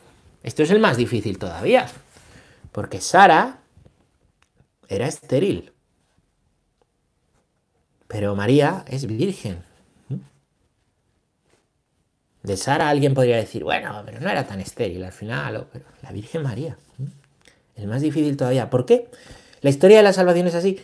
Esto 0.44 0.63
es 0.63 0.72
el 0.72 0.80
más 0.80 0.98
difícil 0.98 1.39
todavía, 1.39 1.88
porque 2.72 3.00
Sara 3.00 3.60
era 4.89 5.08
estéril, 5.08 5.72
pero 8.08 8.36
María 8.36 8.84
es 8.88 9.08
virgen. 9.08 9.63
De 12.46 12.58
Sara 12.58 12.90
alguien 12.90 13.16
podría 13.16 13.38
decir, 13.38 13.64
bueno, 13.64 14.04
pero 14.06 14.20
no 14.20 14.30
era 14.30 14.46
tan 14.46 14.62
estéril 14.62 15.04
al 15.04 15.12
final, 15.12 15.66
la 16.04 16.12
Virgen 16.12 16.44
María. 16.44 16.78
El 17.75 17.88
más 17.88 18.04
difícil 18.04 18.38
todavía. 18.38 18.70
¿Por 18.70 18.86
qué? 18.86 19.10
La 19.62 19.72
historia 19.72 19.98
de 19.98 20.04
la 20.04 20.14
salvación 20.14 20.46
es 20.46 20.54
así. 20.54 20.80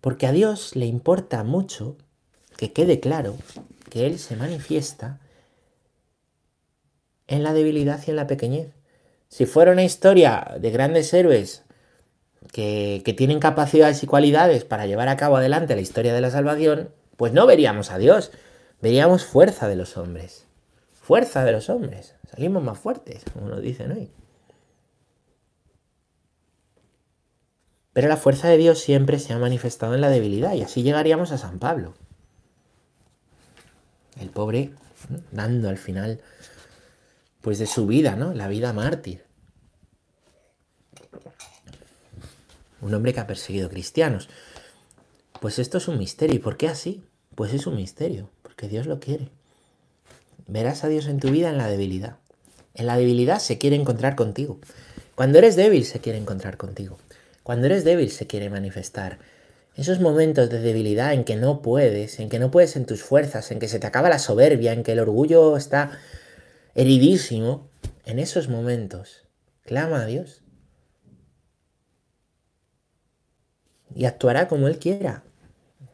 Porque 0.00 0.26
a 0.26 0.32
Dios 0.32 0.74
le 0.74 0.86
importa 0.86 1.44
mucho 1.44 1.96
que 2.56 2.72
quede 2.72 2.98
claro 2.98 3.36
que 3.90 4.06
Él 4.06 4.18
se 4.18 4.34
manifiesta 4.34 5.20
en 7.28 7.44
la 7.44 7.52
debilidad 7.52 8.02
y 8.04 8.10
en 8.10 8.16
la 8.16 8.26
pequeñez. 8.26 8.68
Si 9.28 9.46
fuera 9.46 9.70
una 9.70 9.84
historia 9.84 10.56
de 10.58 10.70
grandes 10.72 11.14
héroes 11.14 11.62
que, 12.52 13.02
que, 13.04 13.12
tienen 13.14 13.38
capacidades 13.38 14.02
y 14.02 14.06
cualidades 14.06 14.64
para 14.64 14.86
llevar 14.86 15.08
a 15.08 15.16
cabo 15.16 15.36
adelante 15.36 15.76
la 15.76 15.80
historia 15.80 16.12
de 16.12 16.20
la 16.20 16.30
salvación, 16.30 16.90
pues 17.16 17.32
no 17.32 17.46
veríamos 17.46 17.92
a 17.92 17.98
Dios, 17.98 18.32
veríamos 18.82 19.24
fuerza 19.24 19.68
de 19.68 19.76
los 19.76 19.96
hombres 19.96 20.44
fuerza 21.04 21.44
de 21.44 21.52
los 21.52 21.68
hombres. 21.68 22.14
Salimos 22.30 22.62
más 22.62 22.78
fuertes, 22.78 23.24
como 23.32 23.48
nos 23.48 23.60
dicen 23.60 23.92
hoy. 23.92 24.10
Pero 27.92 28.08
la 28.08 28.16
fuerza 28.16 28.48
de 28.48 28.56
Dios 28.56 28.78
siempre 28.80 29.18
se 29.18 29.34
ha 29.34 29.38
manifestado 29.38 29.94
en 29.94 30.00
la 30.00 30.08
debilidad 30.08 30.54
y 30.54 30.62
así 30.62 30.82
llegaríamos 30.82 31.30
a 31.30 31.38
San 31.38 31.58
Pablo. 31.58 31.94
El 34.18 34.30
pobre 34.30 34.72
dando 35.30 35.68
al 35.68 35.76
final 35.76 36.22
pues 37.42 37.58
de 37.58 37.66
su 37.66 37.86
vida, 37.86 38.16
¿no? 38.16 38.32
La 38.32 38.48
vida 38.48 38.72
mártir. 38.72 39.24
Un 42.80 42.94
hombre 42.94 43.12
que 43.12 43.20
ha 43.20 43.26
perseguido 43.26 43.68
cristianos. 43.68 44.30
Pues 45.40 45.58
esto 45.58 45.76
es 45.76 45.86
un 45.86 45.98
misterio. 45.98 46.36
¿Y 46.36 46.38
por 46.38 46.56
qué 46.56 46.68
así? 46.68 47.04
Pues 47.34 47.52
es 47.52 47.66
un 47.66 47.76
misterio, 47.76 48.30
porque 48.42 48.68
Dios 48.68 48.86
lo 48.86 49.00
quiere. 49.00 49.30
Verás 50.46 50.84
a 50.84 50.88
Dios 50.88 51.06
en 51.06 51.20
tu 51.20 51.30
vida 51.30 51.50
en 51.50 51.58
la 51.58 51.68
debilidad. 51.68 52.16
En 52.74 52.86
la 52.86 52.96
debilidad 52.96 53.38
se 53.38 53.58
quiere 53.58 53.76
encontrar 53.76 54.14
contigo. 54.14 54.58
Cuando 55.14 55.38
eres 55.38 55.56
débil 55.56 55.84
se 55.84 56.00
quiere 56.00 56.18
encontrar 56.18 56.56
contigo. 56.56 56.98
Cuando 57.42 57.66
eres 57.66 57.84
débil 57.84 58.10
se 58.10 58.26
quiere 58.26 58.50
manifestar. 58.50 59.18
Esos 59.76 60.00
momentos 60.00 60.50
de 60.50 60.60
debilidad 60.60 61.12
en 61.14 61.24
que 61.24 61.36
no 61.36 61.62
puedes, 61.62 62.20
en 62.20 62.28
que 62.28 62.38
no 62.38 62.50
puedes 62.50 62.76
en 62.76 62.86
tus 62.86 63.02
fuerzas, 63.02 63.50
en 63.50 63.58
que 63.58 63.68
se 63.68 63.78
te 63.78 63.86
acaba 63.86 64.08
la 64.08 64.18
soberbia, 64.18 64.72
en 64.72 64.82
que 64.82 64.92
el 64.92 65.00
orgullo 65.00 65.56
está 65.56 65.98
heridísimo, 66.74 67.68
en 68.04 68.18
esos 68.18 68.48
momentos 68.48 69.24
clama 69.62 70.02
a 70.02 70.06
Dios. 70.06 70.42
Y 73.94 74.04
actuará 74.06 74.48
como 74.48 74.68
Él 74.68 74.78
quiera, 74.78 75.22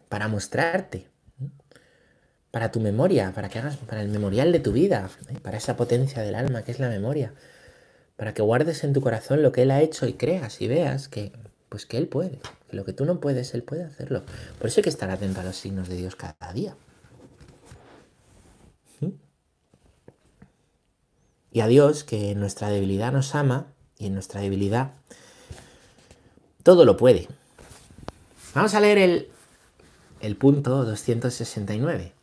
para 0.09 0.29
mostrarte, 0.29 1.10
para 2.51 2.73
tu 2.73 2.81
memoria, 2.81 3.33
para 3.33 3.49
que 3.49 3.59
hagas, 3.59 3.77
para 3.77 4.03
el 4.03 4.09
memorial 4.09 4.53
de 4.53 4.61
tu 4.61 4.73
vida, 4.73 5.09
¿eh? 5.29 5.39
para 5.41 5.57
esa 5.57 5.77
potencia 5.77 6.23
del 6.23 6.35
alma 6.35 6.63
que 6.63 6.73
es 6.73 6.81
la 6.81 6.89
memoria, 6.89 7.33
para 8.17 8.35
que 8.35 8.43
guardes 8.43 8.83
en 8.85 8.93
tu 8.93 9.01
corazón 9.01 9.43
lo 9.43 9.53
que 9.53 9.63
Él 9.63 9.71
ha 9.71 9.81
hecho 9.81 10.07
y 10.07 10.15
creas 10.15 10.61
y 10.61 10.69
veas 10.69 11.09
que, 11.09 11.33
pues 11.69 11.87
que 11.87 11.97
Él 11.97 12.09
puede, 12.09 12.41
que 12.69 12.77
lo 12.77 12.85
que 12.85 12.93
tú 12.93 13.05
no 13.05 13.21
puedes, 13.21 13.55
Él 13.55 13.63
puede 13.63 13.85
hacerlo. 13.85 14.25
Por 14.59 14.69
eso 14.69 14.81
hay 14.81 14.85
que 14.85 14.91
estar 14.91 15.11
atento 15.11 15.41
a 15.41 15.45
los 15.45 15.57
signos 15.57 15.89
de 15.89 15.97
Dios 15.97 16.17
cada 16.17 16.53
día. 16.53 16.75
¿Mm? 19.01 19.11
Y 21.53 21.61
a 21.61 21.69
Dios, 21.69 22.03
que 22.03 22.33
en 22.33 22.41
nuestra 22.41 22.69
debilidad 22.69 23.13
nos 23.13 23.35
ama 23.35 23.69
y 23.97 24.07
en 24.07 24.15
nuestra 24.15 24.41
debilidad 24.41 24.93
todo 26.65 26.85
lo 26.85 26.97
puede. 26.97 27.29
Vamos 28.55 28.75
a 28.75 28.81
leer 28.81 28.99
el, 28.99 29.29
el 30.21 30.37
punto 30.37 30.85
269 30.85 32.20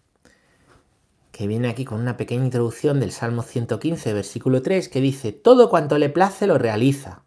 que 1.37 1.45
viene 1.45 1.69
aquí 1.69 1.85
con 1.85 2.01
una 2.01 2.17
pequeña 2.17 2.45
introducción 2.45 2.99
del 2.99 3.11
Salmo 3.11 3.43
115, 3.43 4.11
versículo 4.11 4.63
3, 4.63 4.89
que 4.89 5.01
dice, 5.01 5.31
todo 5.33 5.69
cuanto 5.69 5.99
le 5.99 6.09
place 6.09 6.47
lo 6.47 6.57
realiza. 6.57 7.21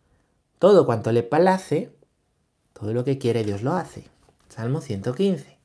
Todo 0.59 0.85
cuanto 0.85 1.13
le 1.13 1.23
place, 1.23 1.95
todo 2.73 2.93
lo 2.93 3.05
que 3.05 3.19
quiere 3.19 3.45
Dios 3.45 3.63
lo 3.63 3.75
hace. 3.75 4.09
Salmo 4.49 4.81
115. 4.81 5.57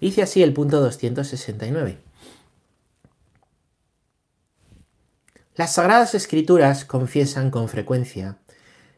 Dice 0.00 0.22
así 0.22 0.44
el 0.44 0.52
punto 0.52 0.80
269. 0.80 1.98
Las 5.56 5.74
sagradas 5.74 6.14
escrituras 6.14 6.84
confiesan 6.84 7.50
con 7.50 7.68
frecuencia 7.68 8.38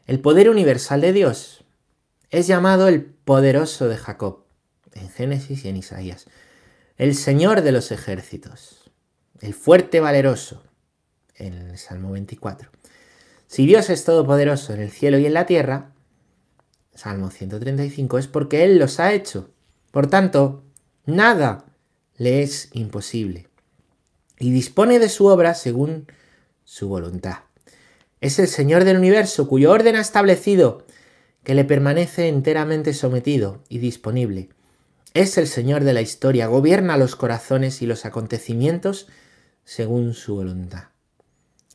el 0.05 0.19
poder 0.19 0.51
universal 0.51 1.01
de 1.01 1.13
Dios. 1.13 1.63
Es 2.29 2.45
llamado 2.45 2.87
el 2.87 3.05
poderoso 3.05 3.87
de 3.87 3.97
Jacob, 3.97 4.43
en 4.93 5.09
Génesis 5.09 5.65
y 5.65 5.69
en 5.69 5.77
Isaías 5.77 6.27
el 7.01 7.15
Señor 7.15 7.63
de 7.63 7.71
los 7.71 7.91
ejércitos, 7.91 8.91
el 9.39 9.55
fuerte 9.55 9.99
valeroso, 9.99 10.61
en 11.33 11.53
el 11.53 11.79
Salmo 11.79 12.11
24. 12.11 12.69
Si 13.47 13.65
Dios 13.65 13.89
es 13.89 14.03
todopoderoso 14.03 14.71
en 14.75 14.81
el 14.81 14.91
cielo 14.91 15.17
y 15.17 15.25
en 15.25 15.33
la 15.33 15.47
tierra, 15.47 15.95
Salmo 16.93 17.31
135, 17.31 18.19
es 18.19 18.27
porque 18.27 18.65
Él 18.65 18.77
los 18.77 18.99
ha 18.99 19.13
hecho. 19.13 19.49
Por 19.89 20.11
tanto, 20.11 20.63
nada 21.07 21.65
le 22.17 22.43
es 22.43 22.69
imposible. 22.73 23.47
Y 24.37 24.51
dispone 24.51 24.99
de 24.99 25.09
su 25.09 25.25
obra 25.25 25.55
según 25.55 26.05
su 26.65 26.87
voluntad. 26.87 27.39
Es 28.19 28.37
el 28.37 28.47
Señor 28.47 28.83
del 28.83 28.97
universo 28.97 29.47
cuyo 29.47 29.71
orden 29.71 29.95
ha 29.95 30.01
establecido 30.01 30.85
que 31.43 31.55
le 31.55 31.65
permanece 31.65 32.27
enteramente 32.27 32.93
sometido 32.93 33.63
y 33.69 33.79
disponible. 33.79 34.49
Es 35.13 35.37
el 35.37 35.47
Señor 35.47 35.83
de 35.83 35.91
la 35.91 36.01
historia, 36.01 36.47
gobierna 36.47 36.97
los 36.97 37.17
corazones 37.17 37.81
y 37.81 37.85
los 37.85 38.05
acontecimientos 38.05 39.07
según 39.65 40.13
su 40.13 40.35
voluntad. 40.35 40.85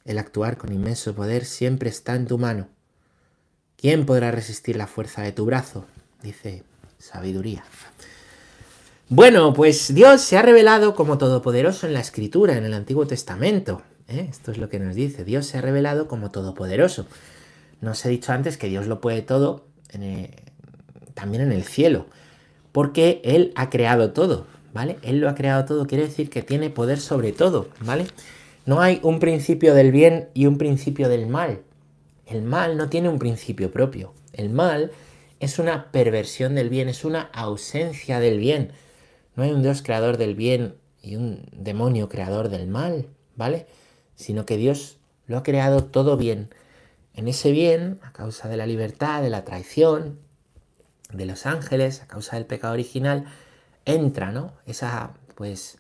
El 0.07 0.19
actuar 0.19 0.57
con 0.57 0.73
inmenso 0.73 1.15
poder 1.15 1.45
siempre 1.45 1.91
está 1.91 2.15
en 2.15 2.27
tu 2.27 2.39
mano. 2.39 2.69
¿Quién 3.77 4.07
podrá 4.07 4.31
resistir 4.31 4.77
la 4.77 4.87
fuerza 4.87 5.21
de 5.21 5.33
tu 5.33 5.45
brazo? 5.45 5.85
Dice 6.23 6.63
sabiduría. 6.99 7.63
Bueno, 9.11 9.53
pues 9.53 9.95
Dios 9.95 10.23
se 10.23 10.39
ha 10.39 10.43
revelado 10.43 10.95
como 10.95 11.19
todopoderoso 11.19 11.87
en 11.87 11.93
la 11.93 12.01
escritura, 12.01 12.57
en 12.57 12.65
el 12.65 12.73
Antiguo 12.73 13.07
Testamento. 13.07 13.83
¿eh? 14.09 14.29
Esto 14.31 14.51
es 14.51 14.57
lo 14.57 14.71
que 14.71 14.79
nos 14.79 14.95
dice. 14.95 15.25
Dios 15.25 15.47
se 15.47 15.59
ha 15.59 15.61
revelado 15.61 16.09
como 16.09 16.31
todopoderoso. 16.31 17.07
Nos 17.83 18.05
he 18.07 18.09
dicho 18.09 18.33
antes 18.33 18.57
que 18.57 18.69
Dios 18.69 18.87
lo 18.87 19.03
puede 19.03 19.21
todo 19.21 19.67
también 21.15 21.43
en 21.43 21.53
el 21.53 21.65
cielo, 21.65 22.07
porque 22.77 23.23
Él 23.25 23.53
ha 23.55 23.71
creado 23.71 24.13
todo, 24.13 24.47
¿vale? 24.75 24.99
Él 25.01 25.19
lo 25.19 25.31
ha 25.31 25.35
creado 25.35 25.65
todo, 25.65 25.87
quiere 25.87 26.05
decir 26.05 26.29
que 26.29 26.43
tiene 26.43 26.69
poder 26.69 27.01
sobre 27.01 27.33
todo, 27.33 27.71
¿vale? 27.81 28.05
No 28.67 28.83
hay 28.83 29.01
un 29.03 29.19
principio 29.19 29.73
del 29.73 29.93
bien 29.93 30.29
y 30.35 30.45
un 30.45 30.59
principio 30.59 31.09
del 31.09 31.27
mal. 31.27 31.63
El 32.27 32.43
mal 32.43 32.77
no 32.77 32.91
tiene 32.91 33.09
un 33.09 33.19
principio 33.19 33.71
propio. 33.71 34.13
El 34.35 34.51
mal 34.51 34.91
es 35.41 35.59
una 35.59 35.91
perversión 35.91 36.55
del 36.55 36.69
bien, 36.69 36.91
es 36.91 37.07
una 37.07 37.23
ausencia 37.33 38.21
del 38.21 38.39
bien. 38.39 38.73
No 39.37 39.45
hay 39.45 39.53
un 39.53 39.63
Dios 39.63 39.81
creador 39.81 40.19
del 40.19 40.35
bien 40.35 40.75
y 41.01 41.17
un 41.17 41.49
demonio 41.53 42.11
creador 42.11 42.51
del 42.51 42.67
mal, 42.67 43.07
¿vale? 43.37 43.69
Sino 44.17 44.45
que 44.45 44.59
Dios 44.59 44.99
lo 45.27 45.39
ha 45.39 45.43
creado 45.43 45.85
todo 45.85 46.19
bien 46.19 46.51
en 47.15 47.27
ese 47.27 47.53
bien, 47.53 48.01
a 48.03 48.13
causa 48.13 48.49
de 48.49 48.59
la 48.59 48.67
libertad, 48.67 49.23
de 49.23 49.31
la 49.31 49.47
traición, 49.47 50.19
de 51.13 51.27
los 51.27 51.47
ángeles, 51.47 52.03
a 52.03 52.07
causa 52.07 52.37
del 52.37 52.47
pecado 52.47 52.75
original, 52.75 53.27
entra, 53.85 54.33
¿no? 54.33 54.53
Esa, 54.67 55.15
pues, 55.35 55.79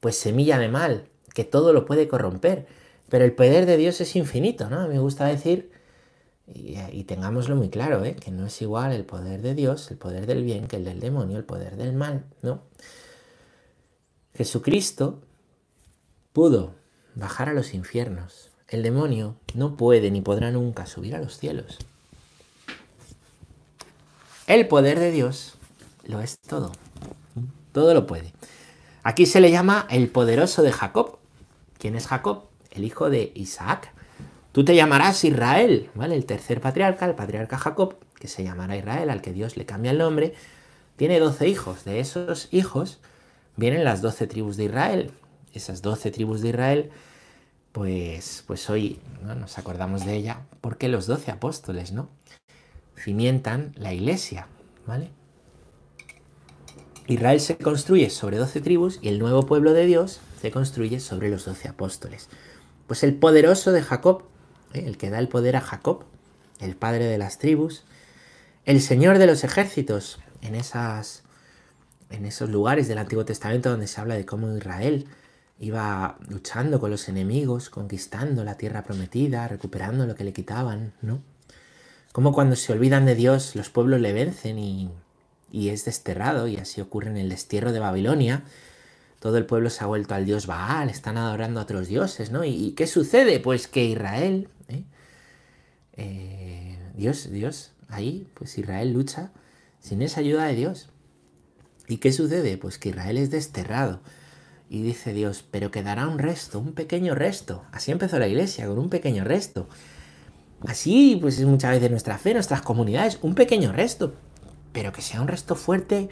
pues 0.00 0.16
semilla 0.16 0.58
de 0.58 0.68
mal, 0.68 1.08
que 1.34 1.44
todo 1.44 1.72
lo 1.72 1.84
puede 1.86 2.08
corromper. 2.08 2.66
Pero 3.08 3.24
el 3.24 3.32
poder 3.32 3.66
de 3.66 3.76
Dios 3.76 4.00
es 4.00 4.16
infinito, 4.16 4.68
¿no? 4.68 4.88
Me 4.88 4.98
gusta 4.98 5.26
decir, 5.26 5.70
y, 6.54 7.04
tengámoslo 7.04 7.56
muy 7.56 7.68
claro, 7.68 8.04
¿eh? 8.04 8.16
que 8.16 8.30
no 8.30 8.46
es 8.46 8.62
igual 8.62 8.92
el 8.92 9.04
poder 9.04 9.42
de 9.42 9.54
Dios, 9.54 9.90
el 9.90 9.98
poder 9.98 10.26
del 10.26 10.42
bien, 10.44 10.66
que 10.66 10.76
el 10.76 10.84
del 10.84 11.00
demonio, 11.00 11.36
el 11.36 11.44
poder 11.44 11.76
del 11.76 11.92
mal, 11.92 12.24
¿no? 12.42 12.62
Jesucristo 14.34 15.20
pudo 16.32 16.74
bajar 17.14 17.48
a 17.48 17.52
los 17.52 17.74
infiernos, 17.74 18.50
el 18.68 18.82
demonio 18.82 19.36
no 19.54 19.76
puede 19.76 20.10
ni 20.10 20.20
podrá 20.20 20.50
nunca 20.50 20.86
subir 20.86 21.16
a 21.16 21.20
los 21.20 21.38
cielos. 21.38 21.78
El 24.48 24.66
poder 24.66 24.98
de 24.98 25.12
Dios 25.12 25.58
lo 26.04 26.22
es 26.22 26.40
todo. 26.40 26.72
Todo 27.72 27.92
lo 27.92 28.06
puede. 28.06 28.32
Aquí 29.02 29.26
se 29.26 29.42
le 29.42 29.50
llama 29.50 29.86
el 29.90 30.08
poderoso 30.08 30.62
de 30.62 30.72
Jacob. 30.72 31.18
¿Quién 31.78 31.94
es 31.94 32.06
Jacob? 32.06 32.44
El 32.70 32.84
hijo 32.84 33.10
de 33.10 33.30
Isaac. 33.34 33.92
Tú 34.52 34.64
te 34.64 34.74
llamarás 34.74 35.22
Israel, 35.22 35.90
¿vale? 35.94 36.14
El 36.16 36.24
tercer 36.24 36.62
patriarca, 36.62 37.04
el 37.04 37.14
patriarca 37.14 37.58
Jacob, 37.58 37.96
que 38.18 38.26
se 38.26 38.42
llamará 38.42 38.74
Israel, 38.74 39.10
al 39.10 39.20
que 39.20 39.34
Dios 39.34 39.58
le 39.58 39.66
cambia 39.66 39.90
el 39.90 39.98
nombre, 39.98 40.32
tiene 40.96 41.20
doce 41.20 41.46
hijos. 41.46 41.84
De 41.84 42.00
esos 42.00 42.48
hijos 42.50 43.00
vienen 43.56 43.84
las 43.84 44.00
doce 44.00 44.26
tribus 44.26 44.56
de 44.56 44.64
Israel. 44.64 45.10
Esas 45.52 45.82
doce 45.82 46.10
tribus 46.10 46.40
de 46.40 46.48
Israel 46.48 46.90
pues, 47.72 48.44
pues 48.46 48.68
hoy 48.70 48.98
nos 49.22 49.58
acordamos 49.58 50.06
de 50.06 50.16
ella 50.16 50.40
porque 50.62 50.88
los 50.88 51.06
doce 51.06 51.30
apóstoles, 51.30 51.92
¿no? 51.92 52.08
Cimientan 52.98 53.72
la 53.76 53.92
iglesia, 53.92 54.48
¿vale? 54.86 55.10
Israel 57.06 57.40
se 57.40 57.56
construye 57.56 58.10
sobre 58.10 58.36
doce 58.36 58.60
tribus 58.60 58.98
y 59.00 59.08
el 59.08 59.18
nuevo 59.18 59.46
pueblo 59.46 59.72
de 59.72 59.86
Dios 59.86 60.20
se 60.40 60.50
construye 60.50 61.00
sobre 61.00 61.30
los 61.30 61.46
doce 61.46 61.68
apóstoles. 61.68 62.28
Pues 62.86 63.02
el 63.02 63.14
poderoso 63.14 63.72
de 63.72 63.82
Jacob, 63.82 64.24
¿eh? 64.74 64.84
el 64.86 64.98
que 64.98 65.08
da 65.08 65.18
el 65.18 65.28
poder 65.28 65.56
a 65.56 65.60
Jacob, 65.60 66.04
el 66.60 66.76
padre 66.76 67.06
de 67.06 67.18
las 67.18 67.38
tribus, 67.38 67.84
el 68.66 68.82
señor 68.82 69.18
de 69.18 69.26
los 69.26 69.42
ejércitos, 69.42 70.20
en, 70.42 70.54
esas, 70.54 71.22
en 72.10 72.26
esos 72.26 72.50
lugares 72.50 72.88
del 72.88 72.98
Antiguo 72.98 73.24
Testamento 73.24 73.70
donde 73.70 73.86
se 73.86 74.00
habla 74.00 74.14
de 74.14 74.26
cómo 74.26 74.54
Israel 74.54 75.06
iba 75.58 76.18
luchando 76.28 76.78
con 76.78 76.90
los 76.90 77.08
enemigos, 77.08 77.70
conquistando 77.70 78.44
la 78.44 78.56
tierra 78.56 78.84
prometida, 78.84 79.48
recuperando 79.48 80.06
lo 80.06 80.14
que 80.14 80.24
le 80.24 80.32
quitaban, 80.32 80.92
¿no? 81.02 81.22
Como 82.12 82.32
cuando 82.32 82.56
se 82.56 82.72
olvidan 82.72 83.06
de 83.06 83.14
Dios, 83.14 83.54
los 83.54 83.70
pueblos 83.70 84.00
le 84.00 84.12
vencen 84.12 84.58
y, 84.58 84.90
y 85.50 85.68
es 85.68 85.84
desterrado, 85.84 86.48
y 86.48 86.56
así 86.56 86.80
ocurre 86.80 87.10
en 87.10 87.16
el 87.16 87.28
destierro 87.28 87.72
de 87.72 87.78
Babilonia. 87.78 88.44
Todo 89.20 89.36
el 89.36 89.46
pueblo 89.46 89.70
se 89.70 89.82
ha 89.82 89.86
vuelto 89.86 90.14
al 90.14 90.24
dios 90.24 90.46
Baal, 90.46 90.90
están 90.90 91.16
adorando 91.16 91.60
a 91.60 91.64
otros 91.64 91.88
dioses, 91.88 92.30
¿no? 92.30 92.44
¿Y, 92.44 92.72
qué 92.72 92.86
sucede? 92.86 93.40
Pues 93.40 93.66
que 93.66 93.84
Israel, 93.84 94.48
¿eh? 94.68 94.84
Eh, 95.94 96.78
Dios, 96.94 97.30
Dios, 97.30 97.72
ahí, 97.88 98.28
pues 98.34 98.56
Israel 98.58 98.92
lucha 98.92 99.32
sin 99.80 100.02
esa 100.02 100.20
ayuda 100.20 100.46
de 100.46 100.54
Dios. 100.54 100.90
¿Y 101.88 101.96
qué 101.98 102.12
sucede? 102.12 102.58
Pues 102.58 102.78
que 102.78 102.90
Israel 102.90 103.16
es 103.16 103.30
desterrado. 103.30 104.00
Y 104.68 104.82
dice 104.82 105.14
Dios, 105.14 105.44
pero 105.50 105.70
quedará 105.70 106.06
un 106.06 106.18
resto, 106.18 106.60
un 106.60 106.74
pequeño 106.74 107.14
resto. 107.14 107.64
Así 107.72 107.90
empezó 107.90 108.18
la 108.18 108.28
iglesia, 108.28 108.66
con 108.66 108.78
un 108.78 108.90
pequeño 108.90 109.24
resto. 109.24 109.68
Así, 110.66 111.16
pues 111.20 111.38
es 111.38 111.46
muchas 111.46 111.72
veces 111.72 111.90
nuestra 111.90 112.18
fe, 112.18 112.34
nuestras 112.34 112.62
comunidades, 112.62 113.18
un 113.22 113.34
pequeño 113.34 113.72
resto. 113.72 114.14
Pero 114.72 114.92
que 114.92 115.02
sea 115.02 115.20
un 115.20 115.28
resto 115.28 115.54
fuerte, 115.54 116.08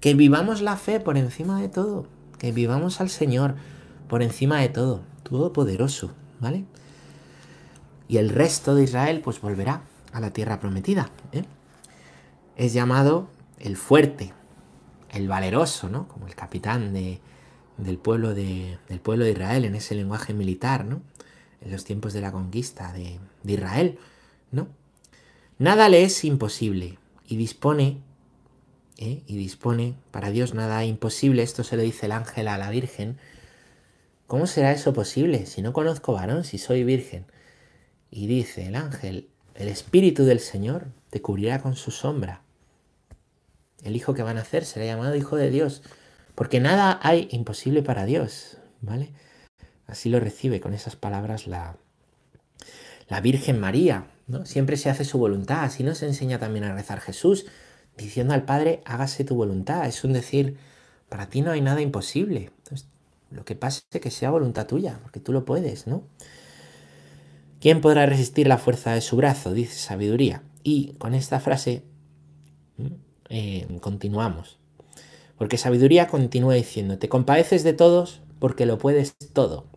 que 0.00 0.14
vivamos 0.14 0.62
la 0.62 0.76
fe 0.76 1.00
por 1.00 1.16
encima 1.16 1.60
de 1.60 1.68
todo. 1.68 2.06
Que 2.38 2.52
vivamos 2.52 3.00
al 3.00 3.10
Señor 3.10 3.56
por 4.08 4.22
encima 4.22 4.60
de 4.60 4.68
todo. 4.68 5.02
Todopoderoso, 5.22 6.12
¿vale? 6.40 6.64
Y 8.08 8.18
el 8.18 8.30
resto 8.30 8.74
de 8.74 8.84
Israel, 8.84 9.20
pues 9.22 9.40
volverá 9.40 9.82
a 10.12 10.20
la 10.20 10.32
tierra 10.32 10.60
prometida. 10.60 11.10
¿eh? 11.32 11.44
Es 12.56 12.72
llamado 12.72 13.28
el 13.58 13.76
fuerte, 13.76 14.32
el 15.10 15.28
valeroso, 15.28 15.88
¿no? 15.88 16.08
Como 16.08 16.26
el 16.26 16.34
capitán 16.34 16.92
de, 16.92 17.20
del 17.78 17.98
pueblo 17.98 18.34
de, 18.34 18.78
del 18.88 19.00
pueblo 19.00 19.24
de 19.24 19.32
Israel 19.32 19.64
en 19.64 19.74
ese 19.74 19.94
lenguaje 19.94 20.34
militar, 20.34 20.84
¿no? 20.84 21.00
En 21.64 21.70
los 21.70 21.84
tiempos 21.84 22.12
de 22.12 22.20
la 22.20 22.32
conquista 22.32 22.92
de, 22.92 23.18
Israel, 23.44 23.98
¿no? 24.50 24.68
Nada 25.58 25.88
le 25.88 26.02
es 26.02 26.24
imposible 26.24 26.98
y 27.26 27.36
dispone, 27.36 27.98
¿eh? 28.98 29.22
y 29.26 29.36
dispone, 29.36 29.94
para 30.10 30.30
Dios 30.30 30.54
nada 30.54 30.84
imposible, 30.84 31.42
esto 31.42 31.62
se 31.62 31.76
lo 31.76 31.82
dice 31.82 32.06
el 32.06 32.12
ángel 32.12 32.48
a 32.48 32.58
la 32.58 32.70
Virgen, 32.70 33.18
¿cómo 34.26 34.46
será 34.46 34.72
eso 34.72 34.92
posible 34.92 35.46
si 35.46 35.62
no 35.62 35.72
conozco 35.72 36.14
varón, 36.14 36.44
si 36.44 36.58
soy 36.58 36.84
virgen? 36.84 37.26
Y 38.10 38.26
dice 38.26 38.66
el 38.66 38.76
ángel, 38.76 39.28
el 39.54 39.68
Espíritu 39.68 40.24
del 40.24 40.40
Señor 40.40 40.86
te 41.10 41.22
cubrirá 41.22 41.60
con 41.60 41.76
su 41.76 41.90
sombra. 41.90 42.42
El 43.82 43.96
hijo 43.96 44.14
que 44.14 44.22
van 44.22 44.38
a 44.38 44.42
hacer 44.42 44.64
será 44.64 44.86
llamado 44.86 45.16
Hijo 45.16 45.36
de 45.36 45.50
Dios. 45.50 45.82
Porque 46.34 46.60
nada 46.60 46.98
hay 47.02 47.28
imposible 47.30 47.82
para 47.82 48.06
Dios, 48.06 48.58
¿vale? 48.80 49.10
Así 49.92 50.08
lo 50.08 50.20
recibe 50.20 50.58
con 50.58 50.72
esas 50.72 50.96
palabras 50.96 51.46
la, 51.46 51.76
la 53.10 53.20
Virgen 53.20 53.60
María, 53.60 54.06
¿no? 54.26 54.46
Siempre 54.46 54.78
se 54.78 54.88
hace 54.88 55.04
su 55.04 55.18
voluntad, 55.18 55.64
así 55.64 55.82
nos 55.82 56.02
enseña 56.02 56.38
también 56.38 56.64
a 56.64 56.74
rezar 56.74 56.98
Jesús, 56.98 57.44
diciendo 57.98 58.32
al 58.32 58.46
Padre, 58.46 58.80
hágase 58.86 59.22
tu 59.24 59.34
voluntad. 59.34 59.86
Es 59.86 60.02
un 60.02 60.14
decir, 60.14 60.56
para 61.10 61.28
ti 61.28 61.42
no 61.42 61.50
hay 61.50 61.60
nada 61.60 61.82
imposible. 61.82 62.52
Lo 63.30 63.44
que 63.44 63.54
pasa 63.54 63.82
es 63.90 64.00
que 64.00 64.10
sea 64.10 64.30
voluntad 64.30 64.66
tuya, 64.66 64.98
porque 65.02 65.20
tú 65.20 65.30
lo 65.30 65.44
puedes, 65.44 65.86
¿no? 65.86 66.04
¿Quién 67.60 67.82
podrá 67.82 68.06
resistir 68.06 68.48
la 68.48 68.56
fuerza 68.56 68.94
de 68.94 69.02
su 69.02 69.16
brazo? 69.16 69.52
Dice 69.52 69.78
sabiduría. 69.78 70.42
Y 70.62 70.94
con 70.94 71.12
esta 71.12 71.38
frase 71.38 71.82
eh, 73.28 73.66
continuamos. 73.82 74.56
Porque 75.36 75.58
sabiduría 75.58 76.06
continúa 76.06 76.54
diciendo, 76.54 76.96
te 76.96 77.10
compadeces 77.10 77.62
de 77.62 77.74
todos 77.74 78.22
porque 78.38 78.64
lo 78.64 78.78
puedes 78.78 79.18
todo. 79.34 79.71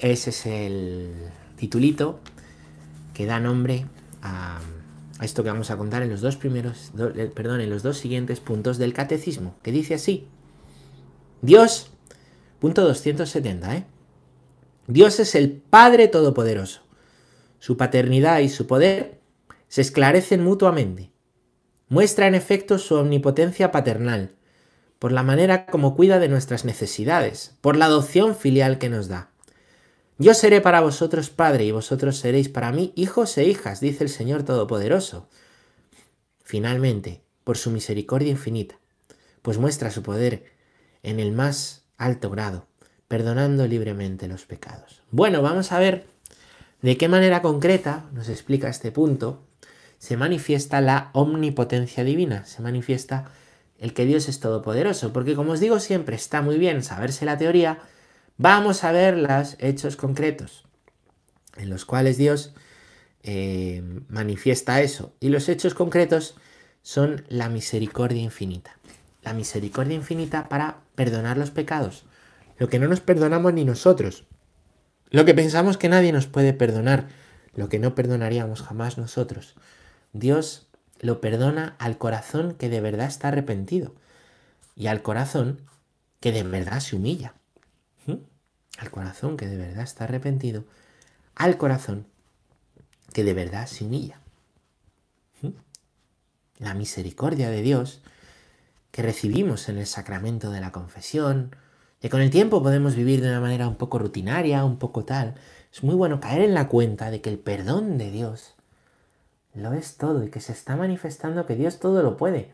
Ese 0.00 0.30
es 0.30 0.46
el 0.46 1.12
titulito 1.56 2.20
que 3.14 3.26
da 3.26 3.40
nombre 3.40 3.86
a, 4.22 4.60
esto 5.20 5.42
que 5.42 5.50
vamos 5.50 5.70
a 5.70 5.76
contar 5.76 6.02
en 6.02 6.10
los 6.10 6.20
dos 6.20 6.36
primeros, 6.36 6.92
eh, 7.16 7.30
perdón, 7.34 7.60
en 7.60 7.70
los 7.70 7.82
dos 7.82 7.98
siguientes 7.98 8.38
puntos 8.38 8.78
del 8.78 8.92
catecismo, 8.92 9.56
que 9.62 9.72
dice 9.72 9.94
así. 9.94 10.28
Dios, 11.42 11.90
punto 12.60 12.82
270, 12.82 13.76
¿eh? 13.76 13.86
Dios 14.86 15.18
es 15.20 15.34
el 15.34 15.50
Padre 15.50 16.08
Todopoderoso. 16.08 16.82
Su 17.58 17.76
paternidad 17.76 18.38
y 18.38 18.48
su 18.48 18.66
poder 18.66 19.20
se 19.66 19.80
esclarecen 19.80 20.42
mutuamente. 20.42 21.10
Muestra 21.88 22.28
en 22.28 22.34
efecto 22.34 22.78
su 22.78 22.94
omnipotencia 22.94 23.72
paternal, 23.72 24.36
por 24.98 25.10
la 25.10 25.22
manera 25.22 25.66
como 25.66 25.96
cuida 25.96 26.20
de 26.20 26.28
nuestras 26.28 26.64
necesidades, 26.64 27.56
por 27.60 27.76
la 27.76 27.86
adopción 27.86 28.36
filial 28.36 28.78
que 28.78 28.88
nos 28.88 29.08
da. 29.08 29.30
Yo 30.20 30.34
seré 30.34 30.60
para 30.60 30.80
vosotros 30.80 31.30
padre 31.30 31.64
y 31.64 31.70
vosotros 31.70 32.16
seréis 32.16 32.48
para 32.48 32.72
mí 32.72 32.92
hijos 32.96 33.38
e 33.38 33.44
hijas, 33.44 33.78
dice 33.78 34.02
el 34.02 34.10
Señor 34.10 34.42
Todopoderoso. 34.42 35.28
Finalmente, 36.42 37.22
por 37.44 37.56
su 37.56 37.70
misericordia 37.70 38.30
infinita, 38.30 38.80
pues 39.42 39.58
muestra 39.58 39.92
su 39.92 40.02
poder 40.02 40.44
en 41.04 41.20
el 41.20 41.30
más 41.30 41.84
alto 41.98 42.30
grado, 42.30 42.66
perdonando 43.06 43.68
libremente 43.68 44.26
los 44.26 44.44
pecados. 44.44 45.02
Bueno, 45.12 45.40
vamos 45.40 45.70
a 45.70 45.78
ver 45.78 46.08
de 46.82 46.96
qué 46.96 47.08
manera 47.08 47.40
concreta, 47.40 48.06
nos 48.12 48.28
explica 48.28 48.68
este 48.68 48.90
punto, 48.90 49.44
se 49.98 50.16
manifiesta 50.16 50.80
la 50.80 51.10
omnipotencia 51.12 52.02
divina, 52.02 52.44
se 52.44 52.60
manifiesta 52.60 53.30
el 53.78 53.94
que 53.94 54.04
Dios 54.04 54.28
es 54.28 54.40
todopoderoso, 54.40 55.12
porque 55.12 55.36
como 55.36 55.52
os 55.52 55.60
digo 55.60 55.78
siempre, 55.78 56.16
está 56.16 56.42
muy 56.42 56.58
bien 56.58 56.82
saberse 56.82 57.24
la 57.24 57.38
teoría, 57.38 57.78
vamos 58.38 58.84
a 58.84 58.92
ver 58.92 59.18
los 59.18 59.56
hechos 59.58 59.96
concretos 59.96 60.64
en 61.58 61.68
los 61.68 61.84
cuales 61.84 62.16
Dios 62.16 62.54
eh, 63.22 63.82
manifiesta 64.08 64.80
eso. 64.80 65.12
Y 65.20 65.28
los 65.28 65.48
hechos 65.48 65.74
concretos 65.74 66.36
son 66.82 67.24
la 67.28 67.48
misericordia 67.48 68.22
infinita. 68.22 68.78
La 69.22 69.34
misericordia 69.34 69.96
infinita 69.96 70.48
para 70.48 70.78
perdonar 70.94 71.36
los 71.36 71.50
pecados. 71.50 72.04
Lo 72.56 72.68
que 72.68 72.78
no 72.78 72.88
nos 72.88 73.00
perdonamos 73.00 73.52
ni 73.52 73.64
nosotros. 73.64 74.24
Lo 75.10 75.24
que 75.24 75.34
pensamos 75.34 75.76
que 75.76 75.88
nadie 75.88 76.12
nos 76.12 76.26
puede 76.26 76.52
perdonar. 76.52 77.08
Lo 77.54 77.68
que 77.68 77.78
no 77.78 77.94
perdonaríamos 77.94 78.62
jamás 78.62 78.98
nosotros. 78.98 79.56
Dios 80.12 80.68
lo 81.00 81.20
perdona 81.20 81.76
al 81.78 81.98
corazón 81.98 82.54
que 82.54 82.68
de 82.68 82.80
verdad 82.80 83.08
está 83.08 83.28
arrepentido. 83.28 83.94
Y 84.76 84.86
al 84.86 85.02
corazón 85.02 85.60
que 86.20 86.32
de 86.32 86.44
verdad 86.44 86.80
se 86.80 86.96
humilla 86.96 87.34
al 88.78 88.90
corazón 88.90 89.36
que 89.36 89.46
de 89.46 89.56
verdad 89.56 89.82
está 89.82 90.04
arrepentido, 90.04 90.64
al 91.34 91.58
corazón 91.58 92.06
que 93.12 93.24
de 93.24 93.34
verdad 93.34 93.66
se 93.66 93.84
humilla. 93.84 94.20
¿Mm? 95.42 95.48
La 96.58 96.74
misericordia 96.74 97.50
de 97.50 97.62
Dios 97.62 98.00
que 98.90 99.02
recibimos 99.02 99.68
en 99.68 99.78
el 99.78 99.86
sacramento 99.86 100.50
de 100.50 100.60
la 100.60 100.72
confesión, 100.72 101.54
que 102.00 102.08
con 102.08 102.20
el 102.20 102.30
tiempo 102.30 102.62
podemos 102.62 102.94
vivir 102.94 103.20
de 103.20 103.28
una 103.28 103.40
manera 103.40 103.68
un 103.68 103.76
poco 103.76 103.98
rutinaria, 103.98 104.64
un 104.64 104.78
poco 104.78 105.04
tal, 105.04 105.34
es 105.72 105.82
muy 105.82 105.94
bueno 105.94 106.20
caer 106.20 106.42
en 106.42 106.54
la 106.54 106.68
cuenta 106.68 107.10
de 107.10 107.20
que 107.20 107.30
el 107.30 107.38
perdón 107.38 107.98
de 107.98 108.10
Dios 108.10 108.54
lo 109.54 109.72
es 109.72 109.96
todo 109.96 110.24
y 110.24 110.30
que 110.30 110.40
se 110.40 110.52
está 110.52 110.76
manifestando 110.76 111.46
que 111.46 111.56
Dios 111.56 111.80
todo 111.80 112.02
lo 112.02 112.16
puede. 112.16 112.52